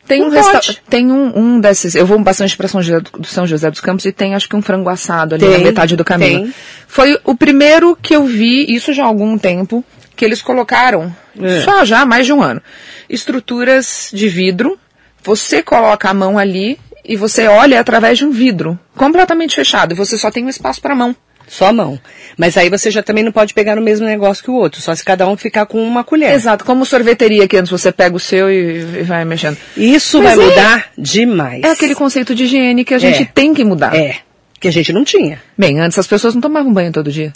[0.07, 1.95] Tem um, Não resta- tem um, um desses.
[1.95, 4.57] Eu vou bastante para São José, do São José dos Campos e tem acho que
[4.57, 6.43] um frango assado ali Tem, na metade do caminho.
[6.45, 6.55] tem.
[6.89, 9.85] Foi o primeiro que eu vi, isso já há algum tempo,
[10.17, 11.61] que eles colocaram, É.
[11.61, 12.61] só já há mais de um ano,
[13.09, 14.77] estruturas de vidro.
[15.23, 19.95] Você coloca a mão ali e você olha através de um vidro completamente fechado.
[19.95, 21.15] Você só tem um espaço para mão.
[21.55, 22.01] Só a mão.
[22.39, 24.95] Mas aí você já também não pode pegar no mesmo negócio que o outro, só
[24.95, 26.33] se cada um ficar com uma colher.
[26.33, 29.59] Exato, como sorveteria que antes você pega o seu e, e vai mexendo.
[29.77, 31.63] Isso Mas vai é- mudar demais.
[31.63, 33.27] É aquele conceito de higiene que a gente É.
[33.27, 33.95] tem que mudar.
[33.95, 34.17] É,
[34.59, 35.43] que a gente não tinha.
[35.59, 37.35] Bem, antes as pessoas não tomavam banho todo dia.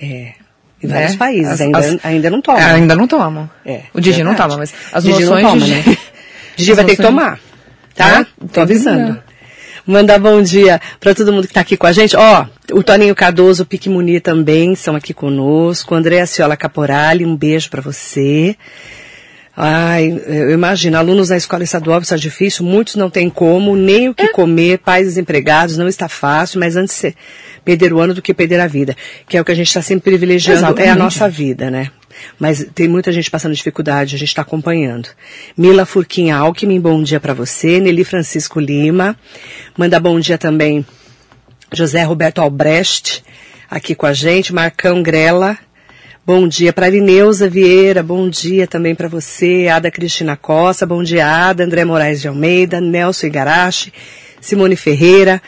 [0.00, 0.34] É.
[0.80, 1.18] Em vários né?
[1.18, 2.60] países As- ainda, as- ainda não tomam.
[2.60, 3.50] É, ainda não tomam.
[3.66, 4.50] É, o Didi não verdade.
[4.50, 5.70] toma, mas as não noções toma, de...
[5.72, 5.96] né?
[6.56, 7.40] Didi As vai ter que tomar.
[7.96, 8.20] Tá?
[8.20, 9.20] É, Tô avisando.
[9.88, 12.14] Mandar bom dia para todo mundo que tá aqui com a gente.
[12.14, 15.94] Ó, o Toninho Cardoso, o Pique Munir também são aqui conosco.
[15.94, 18.54] Andréa Ciola Caporali, um beijo para você.
[19.56, 24.14] Ai, eu imagino, alunos da escola estadual está difícil, muitos não têm como, nem o
[24.14, 27.14] que comer, pais desempregados, não está fácil, mas antes de
[27.64, 28.94] perder o ano do que perder a vida,
[29.26, 30.98] que é o que a gente está sempre privilegiando, é a Exatamente.
[30.98, 31.90] nossa vida, né?
[32.38, 35.08] Mas tem muita gente passando dificuldade, a gente está acompanhando.
[35.56, 37.80] Mila Furquinha Alckmin, bom dia para você.
[37.80, 39.16] Nelly Francisco Lima,
[39.76, 40.84] manda bom dia também
[41.72, 43.22] José Roberto Albrecht,
[43.70, 44.52] aqui com a gente.
[44.52, 45.58] Marcão Grela,
[46.28, 51.26] Bom dia para Lineuza Vieira, bom dia também para você, Ada Cristina Costa, bom dia
[51.26, 53.94] Ada, André Moraes de Almeida, Nelson Igarashi,
[54.38, 55.40] Simone Ferreira,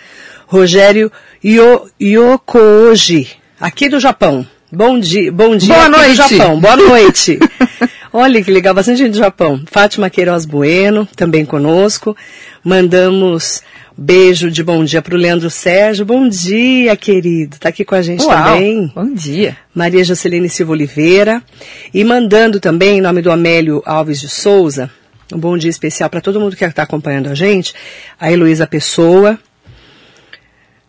[0.47, 1.13] Rogério
[1.45, 3.29] Yo, Yokoji,
[3.61, 4.47] aqui do Japão.
[4.73, 6.09] Bom dia, bom dia Boa noite.
[6.11, 7.39] do Japão, boa noite.
[8.13, 9.61] Olha que legal, bastante gente do Japão.
[9.67, 12.17] Fátima Queiroz Bueno, também conosco.
[12.63, 13.63] Mandamos
[13.99, 16.07] beijo de bom dia para o Leandro Sérgio.
[16.07, 17.59] Bom dia, querido.
[17.59, 18.93] Tá aqui com a gente Uau, também.
[18.95, 19.57] Bom dia.
[19.75, 21.43] Maria Jocelene Silva Oliveira.
[21.93, 24.89] E mandando também, em nome do Amélio Alves de Souza,
[25.35, 27.75] um bom dia especial para todo mundo que está acompanhando a gente.
[28.21, 29.37] A Heloísa Pessoa.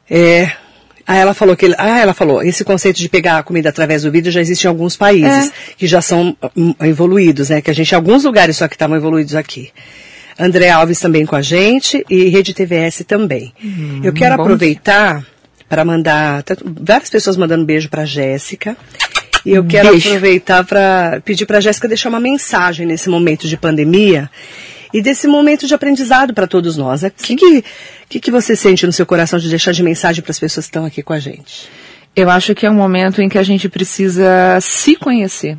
[0.08, 0.52] É,
[1.12, 4.12] ah, ela falou que ah, ela falou, esse conceito de pegar a comida através do
[4.12, 5.52] vídeo já existe em alguns países É.
[5.78, 7.62] que já são hum, evoluídos, né?
[7.62, 9.70] Que a gente, em alguns lugares só que estavam evoluídos aqui.
[10.40, 13.54] André Alves também com a gente e Rede TVS também.
[14.04, 15.24] Eu quero aproveitar
[15.70, 18.76] para mandar tanto- várias pessoas mandando beijo para Jéssica.
[19.46, 20.08] E eu quero Beijo.
[20.10, 24.30] aproveitar para pedir para Jéssica deixar uma mensagem nesse momento de pandemia
[24.94, 27.04] e desse momento de aprendizado para todos nós.
[27.04, 27.64] O que, que,
[28.10, 30.70] que, que você sente no seu coração de deixar de mensagem para as pessoas que
[30.70, 31.70] estão aqui com a gente?
[32.16, 35.58] Eu acho que é um momento em que a gente precisa se conhecer.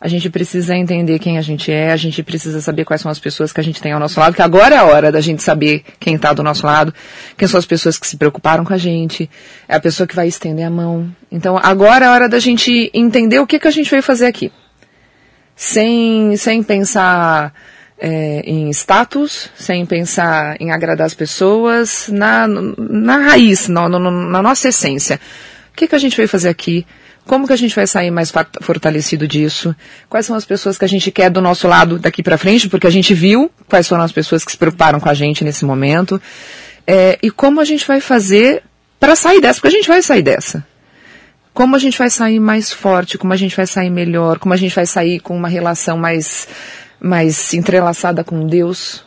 [0.00, 3.20] A gente precisa entender quem a gente é, a gente precisa saber quais são as
[3.20, 5.44] pessoas que a gente tem ao nosso lado, que agora é a hora da gente
[5.44, 6.92] saber quem está do nosso lado,
[7.36, 9.30] quem são as pessoas que se preocuparam com a gente,
[9.68, 11.08] é a pessoa que vai estender a mão.
[11.30, 14.26] Então agora é a hora da gente entender o que, que a gente veio fazer
[14.26, 14.50] aqui.
[15.54, 17.54] Sem, sem pensar
[18.04, 24.70] é, em status, sem pensar em agradar as pessoas, na, na raiz, na, na, nossa
[24.70, 25.20] essência.
[25.72, 26.84] O que, que a gente veio fazer aqui?
[27.24, 29.72] Como que a gente vai sair mais fortalecido disso?
[30.08, 32.68] Quais são as pessoas que a gente quer do nosso lado daqui para frente?
[32.68, 35.64] Porque a gente viu quais foram as pessoas que se preocuparam com a gente nesse
[35.64, 36.20] momento.
[36.84, 38.64] É, e como a gente vai fazer
[38.98, 39.60] para sair dessa?
[39.60, 40.66] Porque a gente vai sair dessa.
[41.54, 43.16] Como a gente vai sair mais forte?
[43.16, 44.40] Como a gente vai sair melhor?
[44.40, 46.48] Como a gente vai sair com uma relação mais,
[47.02, 49.04] mais entrelaçada com Deus?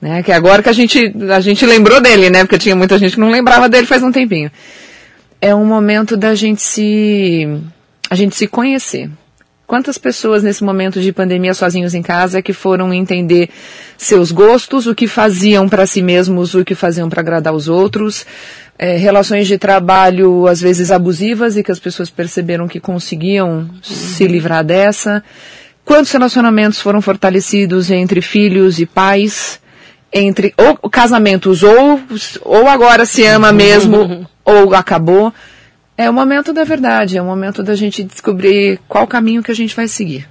[0.00, 0.22] Né?
[0.22, 2.44] Que é agora que a gente, a gente lembrou dele, né?
[2.44, 4.50] Porque tinha muita gente que não lembrava dele faz um tempinho
[5.42, 7.48] é um momento da gente se
[8.08, 9.10] a gente se conhecer.
[9.66, 13.48] Quantas pessoas nesse momento de pandemia sozinhos em casa que foram entender
[13.98, 18.24] seus gostos, o que faziam para si mesmos, o que faziam para agradar os outros,
[18.78, 24.28] é, relações de trabalho às vezes abusivas e que as pessoas perceberam que conseguiam se
[24.28, 25.24] livrar dessa.
[25.92, 29.60] Quantos relacionamentos foram fortalecidos entre filhos e pais?
[30.10, 32.00] entre ou casamentos ou
[32.42, 35.32] ou agora se ama mesmo ou acabou
[35.96, 39.54] é o momento da verdade é o momento da gente descobrir qual caminho que a
[39.54, 40.26] gente vai seguir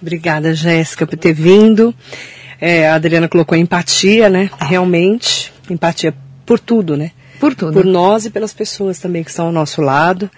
[0.00, 1.92] Obrigada, Jéssica, por ter vindo.
[2.60, 4.48] É, a Adriana colocou empatia, né?
[4.60, 6.14] Realmente, empatia
[6.46, 7.10] por tudo, né?
[7.38, 10.30] por tudo Por nós e pelas pessoas também que estão ao nosso lado.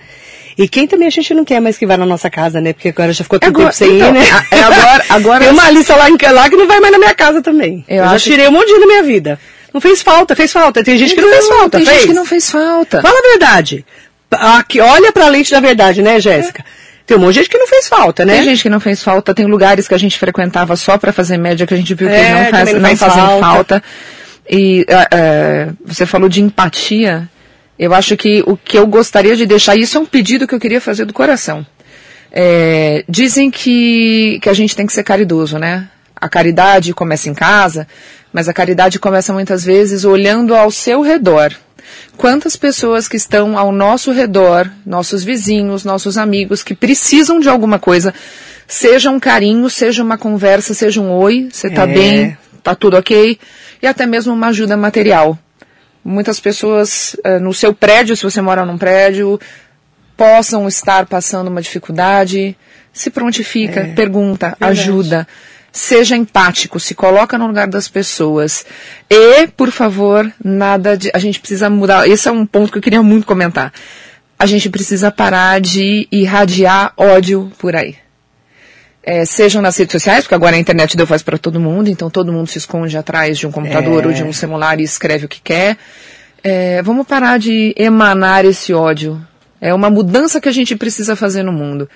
[0.62, 2.74] E quem também a gente não quer mais que vá na nossa casa, né?
[2.74, 4.20] Porque agora já ficou tanto Agora- tempo sem então, ir, né?
[4.30, 6.98] a- é agora- agora- Tem uma lista lá, em, lá que não vai mais na
[6.98, 7.82] minha casa também.
[7.88, 9.38] Eu Eu, já tirei um monte de da minha vida.
[9.72, 10.84] Não fez falta, fez falta.
[10.84, 11.98] Tem gente que não fez falta, tem fez?
[12.00, 13.86] gente que não fez falta Fala a verdade.
[14.30, 16.64] Aqui, olha pra lente da verdade, né, Jéssica?
[17.06, 18.34] Tem um monte de gente que não fez falta, né?
[18.34, 21.36] Tem gente que não fez falta, tem lugares que a gente frequentava só para fazer
[21.38, 23.40] média que a gente viu que É, não, faz, não não faz fazem falta.
[23.46, 23.82] falta.
[24.48, 27.28] E ah, ah, você falou de empatia.
[27.82, 30.60] Eu acho que o que eu gostaria de deixar, isso é um pedido que eu
[30.60, 31.66] queria fazer do coração.
[32.30, 35.88] É, dizem que, que a gente tem que ser caridoso, né?
[36.14, 37.88] A caridade começa em casa,
[38.34, 41.54] mas a caridade começa muitas vezes olhando ao seu redor.
[42.18, 47.78] Quantas pessoas que estão ao nosso redor, nossos vizinhos, nossos amigos, que precisam de alguma
[47.78, 48.12] coisa,
[48.68, 51.86] seja um carinho, seja uma conversa, seja um oi, você tá É.
[51.86, 53.38] bem, tá tudo ok,
[53.82, 55.38] e até mesmo uma ajuda material.
[56.04, 59.38] Muitas pessoas eh, no seu prédio, se você mora num prédio,
[60.16, 62.56] possam estar passando uma dificuldade,
[62.92, 65.26] se prontifica, pergunta, ajuda.
[65.72, 68.66] Seja empático, se coloca no lugar das pessoas.
[69.08, 71.10] E, por favor, nada de.
[71.14, 72.08] A gente precisa mudar.
[72.08, 73.72] Esse é um ponto que eu queria muito comentar.
[74.38, 77.96] A gente precisa parar de irradiar ódio por aí.
[79.02, 82.10] É, sejam nas redes sociais, porque agora a internet deu voz para todo mundo, então
[82.10, 84.06] todo mundo se esconde atrás de um computador É.
[84.08, 85.78] ou de um celular e escreve o que quer.
[86.44, 89.20] É, vamos parar de emanar esse ódio.
[89.60, 91.88] É uma mudança que a gente precisa fazer no mundo.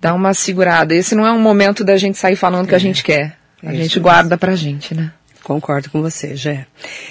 [0.00, 0.94] Dá uma segurada.
[0.94, 3.36] Esse não é um momento da gente sair falando o que a gente quer.
[3.62, 5.10] A É gente guarda pra gente, né?
[5.48, 6.66] Concordo com você, Jé.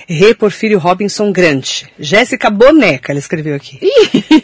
[0.07, 1.91] Rê Porfírio Robinson Grande.
[1.97, 3.79] Jéssica Boneca, ela escreveu aqui.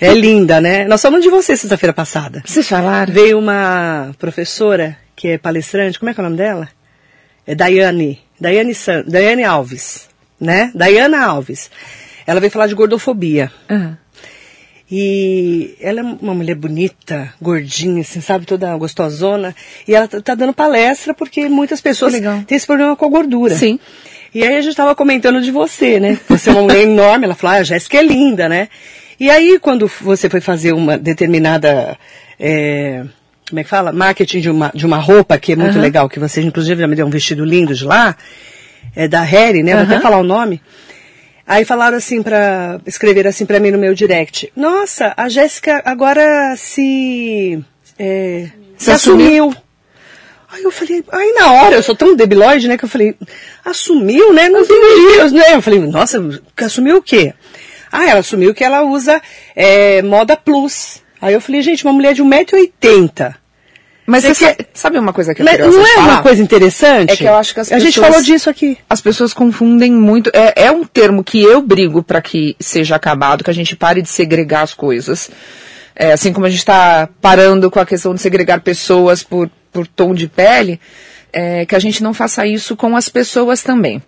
[0.02, 0.86] é linda, né?
[0.86, 2.42] Nós falamos de você sexta-feira passada.
[2.44, 3.14] Vocês falaram?
[3.14, 6.70] Veio uma professora que é palestrante, como é que é o nome dela?
[7.46, 10.10] É Daiane, Daiane, San, Daiane Alves,
[10.42, 10.72] né?
[10.74, 11.70] Daiana Alves.
[12.26, 13.52] Ela veio falar de gordofobia.
[13.70, 13.94] Ah,
[14.92, 19.56] E ela é uma mulher bonita, gordinha, assim, sabe, toda gostosona.
[19.88, 22.44] E ela tá, dando palestra porque muitas pessoas legal.
[22.46, 23.56] têm esse problema com a gordura.
[23.56, 23.80] Sim.
[24.34, 26.20] E aí a gente tava comentando de você, né?
[26.28, 28.68] Você é uma mulher enorme, ela falou, ah, a Jéssica é linda, né?
[29.20, 31.98] E aí, quando você foi fazer uma determinada,
[32.40, 33.04] é,
[33.48, 33.92] como é que fala?
[33.94, 35.82] Marketing de uma, de uma roupa que é muito Aham.
[35.82, 38.16] legal, que você inclusive já me deu um vestido lindo de lá,
[38.96, 39.74] é da Harry, né?
[39.76, 40.62] Vou até falar o nome.
[41.46, 44.52] Aí falaram assim pra, escrever assim pra mim no meu direct.
[44.56, 47.64] Nossa, a Jéssica agora se,
[48.00, 49.46] é, se Se assumiu.
[49.50, 49.64] assumiu.
[50.50, 53.16] Aí eu falei, aí na hora, eu sou tão debilóide, né, que eu falei,
[53.66, 54.50] assumiu, né?
[54.50, 55.56] Não entendi, né?
[55.56, 56.22] Eu falei, nossa,
[56.56, 57.34] que assumiu o quê?
[57.92, 59.20] Ah, ela assumiu que ela usa
[59.56, 61.02] é, moda plus.
[61.20, 63.34] Aí eu falei, gente, uma mulher de 1,80m.
[64.06, 66.08] Mas Você quer- quer- sabe uma coisa que eu Mas queria não é falar?
[66.16, 67.12] uma coisa interessante?
[67.14, 68.78] É que eu acho que as A gente pessoas- falou disso aqui.
[68.90, 70.30] As pessoas confundem muito.
[70.34, 74.02] É, é um termo que eu brigo para que seja acabado, que a gente pare
[74.02, 75.30] de segregar as coisas.
[75.96, 79.88] É, assim como a gente está parando com a questão de segregar pessoas por, por
[79.88, 80.82] tom de pele,
[81.32, 84.02] é, que a gente não faça isso com as pessoas também.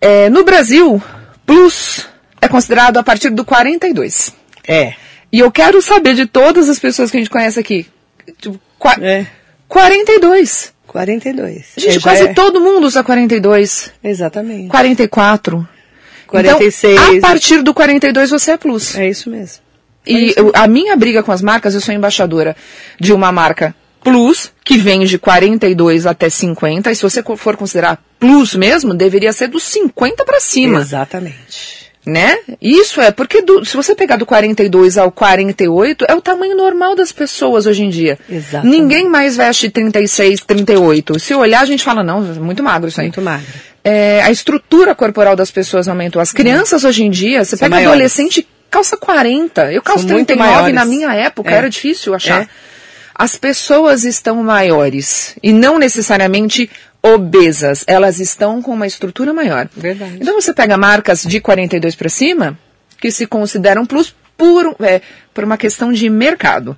[0.00, 1.00] É, no Brasil,
[1.46, 2.08] plus
[2.40, 4.34] é considerado a partir do 42.
[4.66, 4.94] É.
[5.32, 7.86] E eu quero saber de todas as pessoas que a gente conhece aqui.
[8.40, 9.26] Tipo, qua- É.
[9.68, 10.72] 42.
[10.86, 11.66] 42.
[11.76, 13.92] Gente, É, quase é- todo mundo usa 42.
[14.04, 14.68] Exatamente.
[14.68, 15.66] 44.
[16.26, 17.00] 46.
[17.00, 18.96] Então, a partir do 42 você é plus.
[18.96, 19.62] É isso mesmo.
[20.06, 22.56] E eu- a minha briga com as marcas, eu sou embaixadora
[22.98, 28.02] de uma marca plus, que vem de 42 até 50, e se você for considerar
[28.18, 31.81] plus mesmo, deveria ser dos 50 para cima, Exatamente.
[32.04, 32.38] Né?
[32.60, 36.94] Isso é, porque do- se você pegar do 42 ao 48, é o tamanho normal
[36.96, 38.18] das pessoas hoje em dia.
[38.28, 38.76] Exatamente.
[38.80, 41.18] Ninguém mais veste 36, 38.
[41.20, 43.06] Se olhar, a gente fala, não, muito magro isso aí.
[43.06, 43.46] Muito magra.
[43.84, 46.20] É, a estrutura corporal das pessoas aumentou.
[46.22, 47.92] As crianças hoje em dia, você São pega maiores.
[47.94, 49.72] adolescente, calça 40.
[49.72, 51.54] Eu calço São muito 39 na minha época, É.
[51.54, 52.42] era difícil achar.
[52.42, 52.48] É.
[53.14, 56.70] As pessoas estão maiores e não necessariamente
[57.02, 59.68] obesas, elas estão com uma estrutura maior.
[59.76, 60.18] Verdade.
[60.20, 62.58] Então você pega marcas de 42 para cima
[63.00, 65.00] que se consideram plus por, é,
[65.34, 66.76] por uma questão de mercado.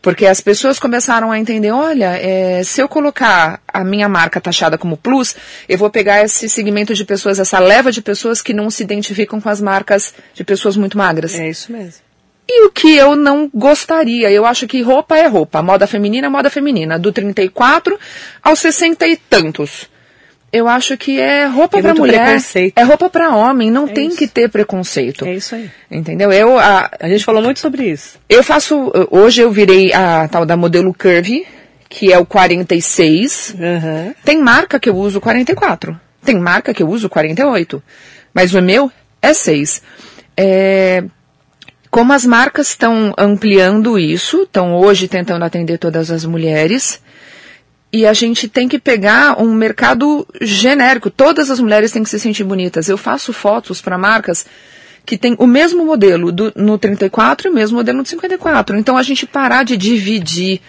[0.00, 4.78] Porque as pessoas começaram a entender, olha, é, se eu colocar a minha marca taxada
[4.78, 5.34] como plus,
[5.68, 9.40] eu vou pegar esse segmento de pessoas, essa leva de pessoas que não se identificam
[9.40, 11.34] com as marcas de pessoas muito magras.
[11.34, 12.07] É isso mesmo.
[12.50, 16.30] E o que eu não gostaria, eu acho que roupa é roupa, moda feminina é
[16.30, 17.98] moda feminina, do 34
[18.42, 19.86] aos 60 e tantos.
[20.50, 22.78] Eu acho que é roupa para mulher, preconceito.
[22.78, 24.16] é roupa para homem, não tem isso.
[24.16, 25.26] que ter preconceito.
[25.26, 25.70] É isso aí.
[25.90, 26.32] Entendeu?
[26.32, 28.18] Eu, a, A gente falou muito sobre isso.
[28.30, 31.46] eu faço, hoje eu virei a tal da modelo curvy,
[31.86, 33.56] que é o 46.
[33.60, 34.14] Aham.
[34.24, 36.00] Tem marca que eu uso 44.
[36.24, 37.82] Tem marca que eu uso 48.
[38.32, 39.82] Mas o meu é 6.
[40.34, 41.04] É,
[41.98, 47.00] como as marcas estão ampliando isso, estão hoje tentando atender todas as mulheres,
[47.92, 51.10] e a gente tem que pegar um mercado genérico.
[51.10, 52.88] Todas as mulheres têm que se sentir bonitas.
[52.88, 54.46] Eu faço fotos para marcas
[55.04, 58.76] que tem o mesmo modelo do, no 34 e o mesmo modelo no 54.
[58.76, 60.60] Então a gente parar de dividir,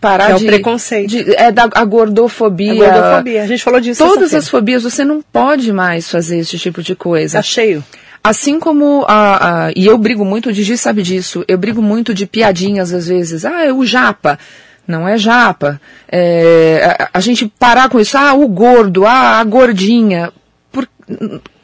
[0.00, 1.08] parar É o de preconceito.
[1.08, 2.72] de- é da a gordofobia.
[2.72, 3.42] A gordofobia.
[3.44, 4.04] A gente falou disso.
[4.04, 7.38] Todas as fobias, você não pode mais fazer esse tipo de coisa.
[7.38, 7.84] Tá cheio.
[8.22, 12.12] Assim como a, a- e eu brigo muito, o Gigi sabe disso, eu brigo muito
[12.12, 13.44] de piadinhas às vezes.
[13.44, 14.38] Ah, é o japa.
[14.86, 15.80] Não é japa.
[16.10, 20.32] É, a, a gente parar com isso, ah, o gordo, ah, a gordinha.
[20.72, 20.88] Por-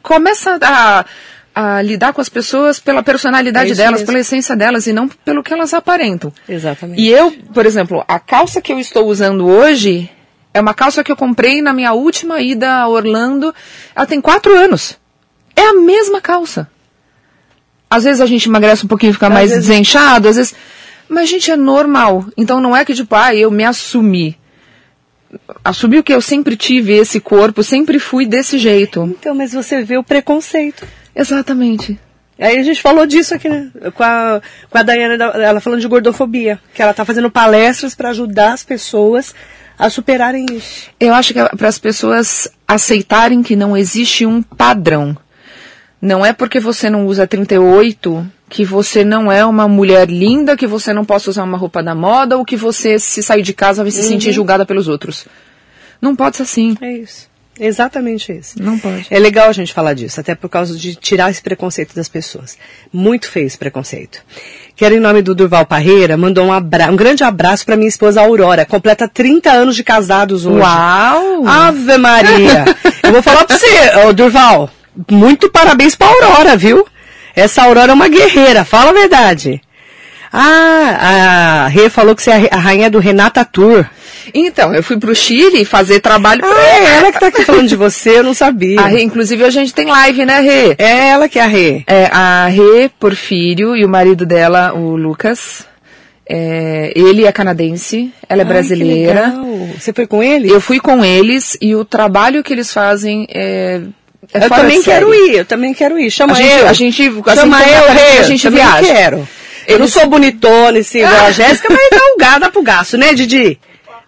[0.01, 1.05] começa a,
[1.53, 4.05] a lidar com as pessoas pela personalidade É delas, mesmo.
[4.07, 6.31] pela essência delas e não pelo que elas aparentam.
[6.47, 7.01] Exatamente.
[7.01, 10.09] E eu, por exemplo, a calça que eu estou usando hoje
[10.53, 13.53] é uma calça que eu comprei na minha última ida a Orlando.
[13.95, 14.97] Ela tem quatro anos.
[15.55, 16.69] É a mesma calça.
[17.89, 20.55] Às vezes a gente emagrece um pouquinho, fica Às mais vezes- desenchado, às vezes.
[21.07, 22.25] Mas, gente, é normal.
[22.35, 24.37] Então não é que, tipo, ah, eu me assumi.
[25.63, 29.03] Assumi o que eu sempre tive esse corpo, sempre fui desse jeito.
[29.19, 30.87] Então, mas você vê o preconceito.
[31.15, 31.99] Exatamente.
[32.39, 33.69] Aí a gente falou disso aqui, né?
[33.93, 36.59] Com a, com a Dayana, da- ela falando de gordofobia.
[36.73, 39.33] Que ela tá fazendo palestras para ajudar as pessoas
[39.77, 40.89] a superarem isso.
[40.99, 45.17] Eu acho que é para as pessoas aceitarem que não existe um padrão.
[46.05, 50.67] Não é porque você não usa 38 que você não é uma mulher linda, que
[50.67, 53.83] você não possa usar uma roupa da moda ou que você, se sair de casa,
[53.83, 55.25] vai se sentir julgada pelos outros.
[55.99, 56.77] Não pode ser assim.
[56.79, 57.27] É isso.
[57.59, 58.61] Exatamente isso.
[58.61, 59.07] Não pode.
[59.09, 62.55] É legal a gente falar disso, até por causa de tirar esse preconceito das pessoas.
[62.93, 64.21] Muito feio esse preconceito.
[64.75, 68.21] Quero, em nome do Durval Parreira, mandou um, abra um grande abraço para minha esposa
[68.21, 68.63] Aurora.
[68.63, 70.59] Completa 30 anos de casados hoje.
[70.59, 71.47] Uau!
[71.47, 72.65] Ave Maria!
[73.01, 74.69] Eu vou falar pra você, Durval,
[75.09, 76.85] muito parabéns pra Aurora, viu?
[77.35, 79.61] Essa Aurora é uma guerreira, fala a verdade.
[80.31, 83.85] Ah, a Rê falou que você é a rainha do Renata Tour.
[84.33, 87.67] Então, eu fui pro Chile fazer trabalho pra ah, é ela que tá aqui falando
[87.67, 88.81] de você, eu não sabia.
[88.81, 90.75] A Rê, inclusive, a gente tem live, né, Rê?
[90.77, 91.83] É ela que é a Rê.
[91.87, 95.65] É, a Rê Porfírio e o marido dela, o Lucas.
[96.27, 99.33] É, ele é canadense, ela é Ai, brasileira.
[99.79, 100.51] Você foi com eles?
[100.51, 103.79] Eu fui com eles e o trabalho que eles fazem é
[104.33, 106.11] é eu também quero ir, eu também quero ir.
[106.11, 106.45] Chama a eu.
[106.45, 108.81] Gente, a gente, assim, Chama eu, Rê, a gente viaja.
[108.81, 109.27] quero.
[109.67, 113.13] Eu não sou bonitona, assim, igual a Jéssica, mas dá um gado pro gasto, né,
[113.13, 113.59] Didi?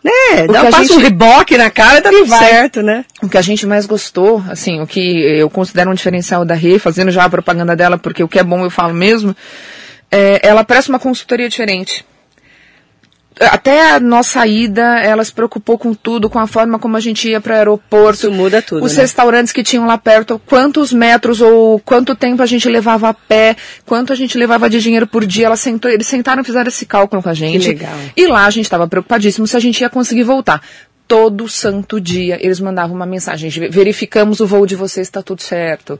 [0.03, 0.47] Né?
[0.47, 0.93] Dá, passa gente...
[0.93, 3.03] um reboque na cara e tá tudo certo, né?
[3.21, 6.77] O que a gente mais gostou, assim, o que eu considero um diferencial da Rê,
[6.77, 9.35] fazendo já a propaganda dela, porque o que é bom eu falo mesmo,
[10.11, 12.05] é, ela presta uma consultoria diferente
[13.39, 17.29] até a nossa ida, ela se preocupou com tudo, com a forma como a gente
[17.29, 18.19] ia para o aeroporto.
[18.19, 18.83] Isso muda tudo.
[18.83, 19.01] Os né?
[19.01, 23.55] restaurantes que tinham lá perto, quantos metros ou quanto tempo a gente levava a pé,
[23.85, 25.45] quanto a gente levava de dinheiro por dia.
[25.45, 27.59] Ela sentou, eles sentaram e fizeram esse cálculo com a gente.
[27.59, 27.95] Que legal.
[28.15, 30.61] E lá a gente estava preocupadíssimo se a gente ia conseguir voltar
[31.07, 35.99] todo santo dia eles mandavam uma mensagem, verificamos o voo de vocês, está tudo certo.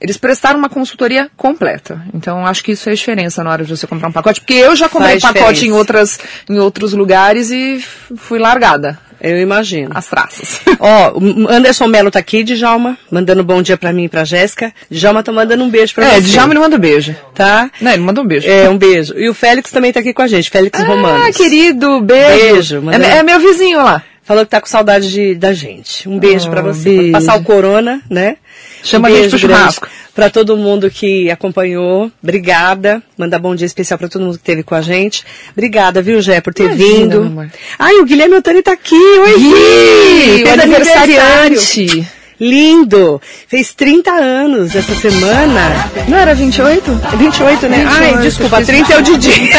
[0.00, 2.02] Eles prestaram uma consultoria completa.
[2.14, 4.76] Então acho que isso fez diferença na hora de você comprar um pacote, porque eu
[4.76, 7.84] já comprei Faz pacote em outras em outros lugares e
[8.16, 8.98] fui largada.
[9.20, 9.90] Eu imagino.
[9.94, 10.60] As traças.
[10.78, 14.24] Ó, o Anderson Melo tá aqui, Djalma, mandando um bom dia pra mim e pra
[14.24, 14.72] Jéssica.
[14.88, 16.16] Djalma tá mandando um beijo pra é, você.
[16.16, 17.16] É, Djalma ele manda um beijo.
[17.34, 17.68] Tá?
[17.80, 18.48] Não, ele manda um beijo.
[18.48, 19.14] É, um beijo.
[19.18, 21.28] E o Félix também tá aqui com a gente, Félix ah, Romanos.
[21.28, 22.52] Ah, querido, beijo.
[22.52, 22.82] Beijo.
[22.82, 23.04] Mandando...
[23.04, 24.04] É, é meu vizinho lá.
[24.28, 26.06] Falou que tá com saudade de, da gente.
[26.06, 26.90] Um beijo oh, para você.
[26.90, 27.12] Beijo.
[27.12, 28.36] Passar o corona, né?
[28.84, 29.88] Chama um a gente pro churrasco.
[30.14, 32.12] Para todo mundo que acompanhou.
[32.22, 33.02] Obrigada.
[33.16, 35.24] Mandar bom dia especial para todo mundo que esteve com a gente.
[35.52, 37.50] Obrigada, viu, Jé, por ter Imagina, vindo.
[37.78, 38.94] Ai, o Guilherme Otani tá aqui.
[38.94, 40.42] Oi, Gui!
[40.42, 42.08] Gui aniversariante.
[42.38, 43.22] Lindo!
[43.48, 45.90] Fez 30 anos essa semana.
[46.06, 47.00] Não era 28?
[47.16, 47.78] 28, né?
[47.78, 49.50] 28, Ai, desculpa, 30 é o Didi.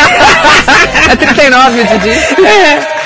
[1.11, 2.45] é 39 o Didi.
[2.45, 2.98] É.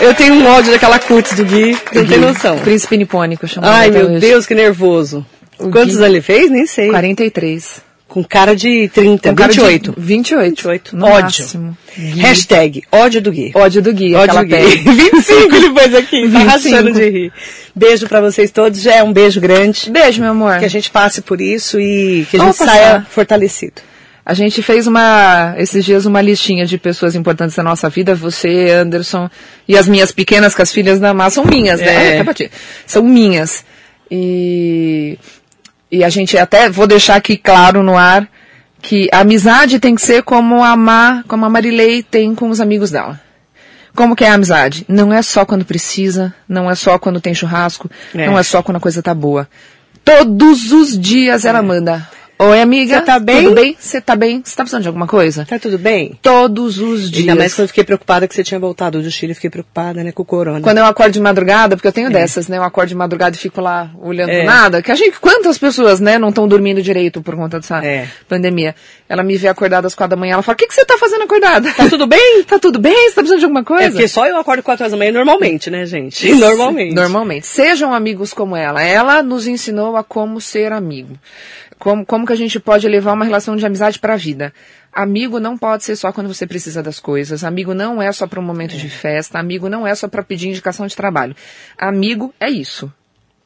[0.00, 2.58] Eu tenho um ódio daquela cutis do Gui, não tem noção.
[2.58, 4.18] Príncipe nipônico, chamado Ai, meu hoje.
[4.20, 5.24] Deus, que nervoso.
[5.58, 6.04] O Quantos Gui?
[6.04, 6.50] ele fez?
[6.50, 6.88] Nem sei.
[6.88, 7.82] 43.
[8.08, 9.92] Com cara de 30, Com 28.
[9.92, 10.42] De 28.
[10.50, 10.96] 28.
[10.96, 11.22] No ódio.
[11.22, 11.78] Máximo.
[12.16, 13.52] Hashtag ódio do Gui.
[13.54, 14.14] Ódio do Gui.
[14.16, 14.56] Ódio do Gui.
[14.56, 16.26] 25 ele pôs aqui.
[16.26, 16.32] 25.
[16.32, 17.32] Tá rachando de rir.
[17.76, 18.80] Beijo pra vocês todos.
[18.80, 19.88] Já é um beijo grande.
[19.90, 20.58] Beijo, meu amor.
[20.58, 23.80] Que a gente passe por isso e que a gente saia fortalecido.
[24.30, 28.70] A gente fez uma, esses dias uma listinha de pessoas importantes da nossa vida, você,
[28.70, 29.28] Anderson,
[29.66, 32.18] e as minhas pequenas, que as filhas da Má são minhas, né?
[32.18, 32.50] É.
[32.86, 33.64] São minhas.
[34.08, 35.18] E,
[35.90, 38.28] e a gente até, vou deixar aqui claro no ar,
[38.80, 42.60] que a amizade tem que ser como a Má, como a Marilei tem com os
[42.60, 43.20] amigos dela.
[43.96, 44.84] Como que é a amizade?
[44.86, 48.26] Não é só quando precisa, não é só quando tem churrasco, é.
[48.26, 49.48] não é só quando a coisa tá boa.
[50.04, 51.62] Todos os dias ela é.
[51.62, 52.08] manda.
[52.42, 53.00] Oi, amiga.
[53.00, 53.42] Você tá bem?
[53.42, 53.76] Tudo bem?
[53.78, 54.40] Você tá bem?
[54.42, 55.44] Você tá precisando de alguma coisa?
[55.44, 56.18] Tá tudo bem?
[56.22, 57.28] Todos os dias.
[57.28, 60.10] Ainda mais quando eu fiquei preocupada que você tinha voltado do Chile, fiquei preocupada, né,
[60.10, 60.62] com o corona.
[60.62, 62.10] Quando eu acordo de madrugada, porque eu tenho é.
[62.10, 62.56] dessas, né?
[62.56, 64.42] Eu acordo de madrugada e fico lá olhando é.
[64.42, 64.80] nada.
[64.80, 68.08] Que a gente, quantas pessoas, né, não estão dormindo direito por conta dessa é.
[68.26, 68.74] pandemia?
[69.06, 70.96] Ela me vê acordada às quatro da manhã, ela fala, o que, que você tá
[70.96, 71.70] fazendo acordada?
[71.72, 72.42] Tá tudo bem?
[72.48, 73.10] tá tudo bem?
[73.10, 73.84] Você tá precisando de alguma coisa?
[73.84, 76.32] É porque só eu acordo quatro horas da manhã normalmente, né, gente?
[76.32, 76.94] Normalmente.
[76.94, 77.46] Normalmente.
[77.46, 78.82] Sejam amigos como ela.
[78.82, 81.18] Ela nos ensinou a como ser amigo.
[81.80, 84.52] Como, como que a gente pode levar uma relação de amizade para a vida?
[84.92, 87.42] Amigo não pode ser só quando você precisa das coisas.
[87.42, 88.78] Amigo não é só para um momento é.
[88.78, 89.38] de festa.
[89.38, 91.34] Amigo não é só para pedir indicação de trabalho.
[91.78, 92.92] Amigo é isso.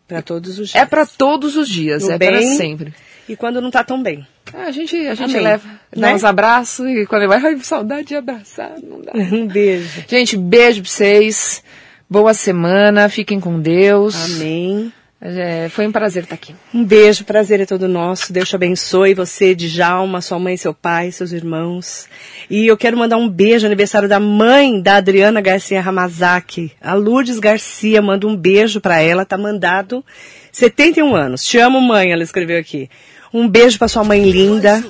[0.08, 0.82] Para todos os dias.
[0.82, 2.02] É para todos os dias.
[2.02, 2.92] No é para sempre.
[3.28, 4.26] E quando não tá tão bem.
[4.52, 5.78] É, a gente, a gente leva, né?
[5.96, 9.12] dá uns abraços e quando vai, ai, saudade de abraçar, não dá.
[9.32, 10.04] Um beijo.
[10.08, 11.62] Gente, beijo pra vocês.
[12.10, 14.36] Boa semana, fiquem com Deus.
[14.36, 14.92] Amém.
[15.26, 16.54] É, foi um prazer estar aqui.
[16.74, 18.30] Um beijo, prazer é todo nosso.
[18.30, 22.06] Deus te abençoe, você, Djalma, sua mãe, seu pai, seus irmãos.
[22.50, 26.72] E eu quero mandar um beijo, aniversário da mãe da Adriana Garcia Ramazaki.
[26.78, 30.04] A Lourdes Garcia, manda um beijo para ela, tá mandado
[30.52, 31.42] 71 anos.
[31.42, 32.90] Te amo, mãe, ela escreveu aqui.
[33.32, 34.84] Um beijo para sua mãe linda,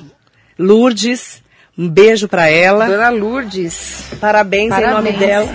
[0.59, 1.41] Lourdes.
[1.77, 2.87] Um beijo para ela.
[2.87, 4.09] Dona Lourdes.
[4.19, 5.47] Parabéns, Parabéns em nome dela.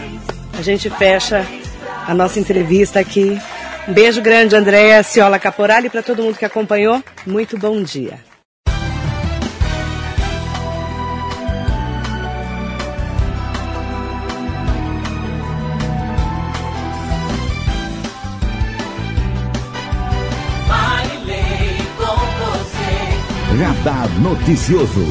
[0.59, 1.47] A gente fecha
[2.07, 3.39] a nossa entrevista aqui.
[3.91, 7.03] Um beijo grande, Andréa Ciola Caporali, para todo mundo que acompanhou.
[7.27, 8.21] Muito bom dia.
[23.59, 25.05] Radar Noticioso.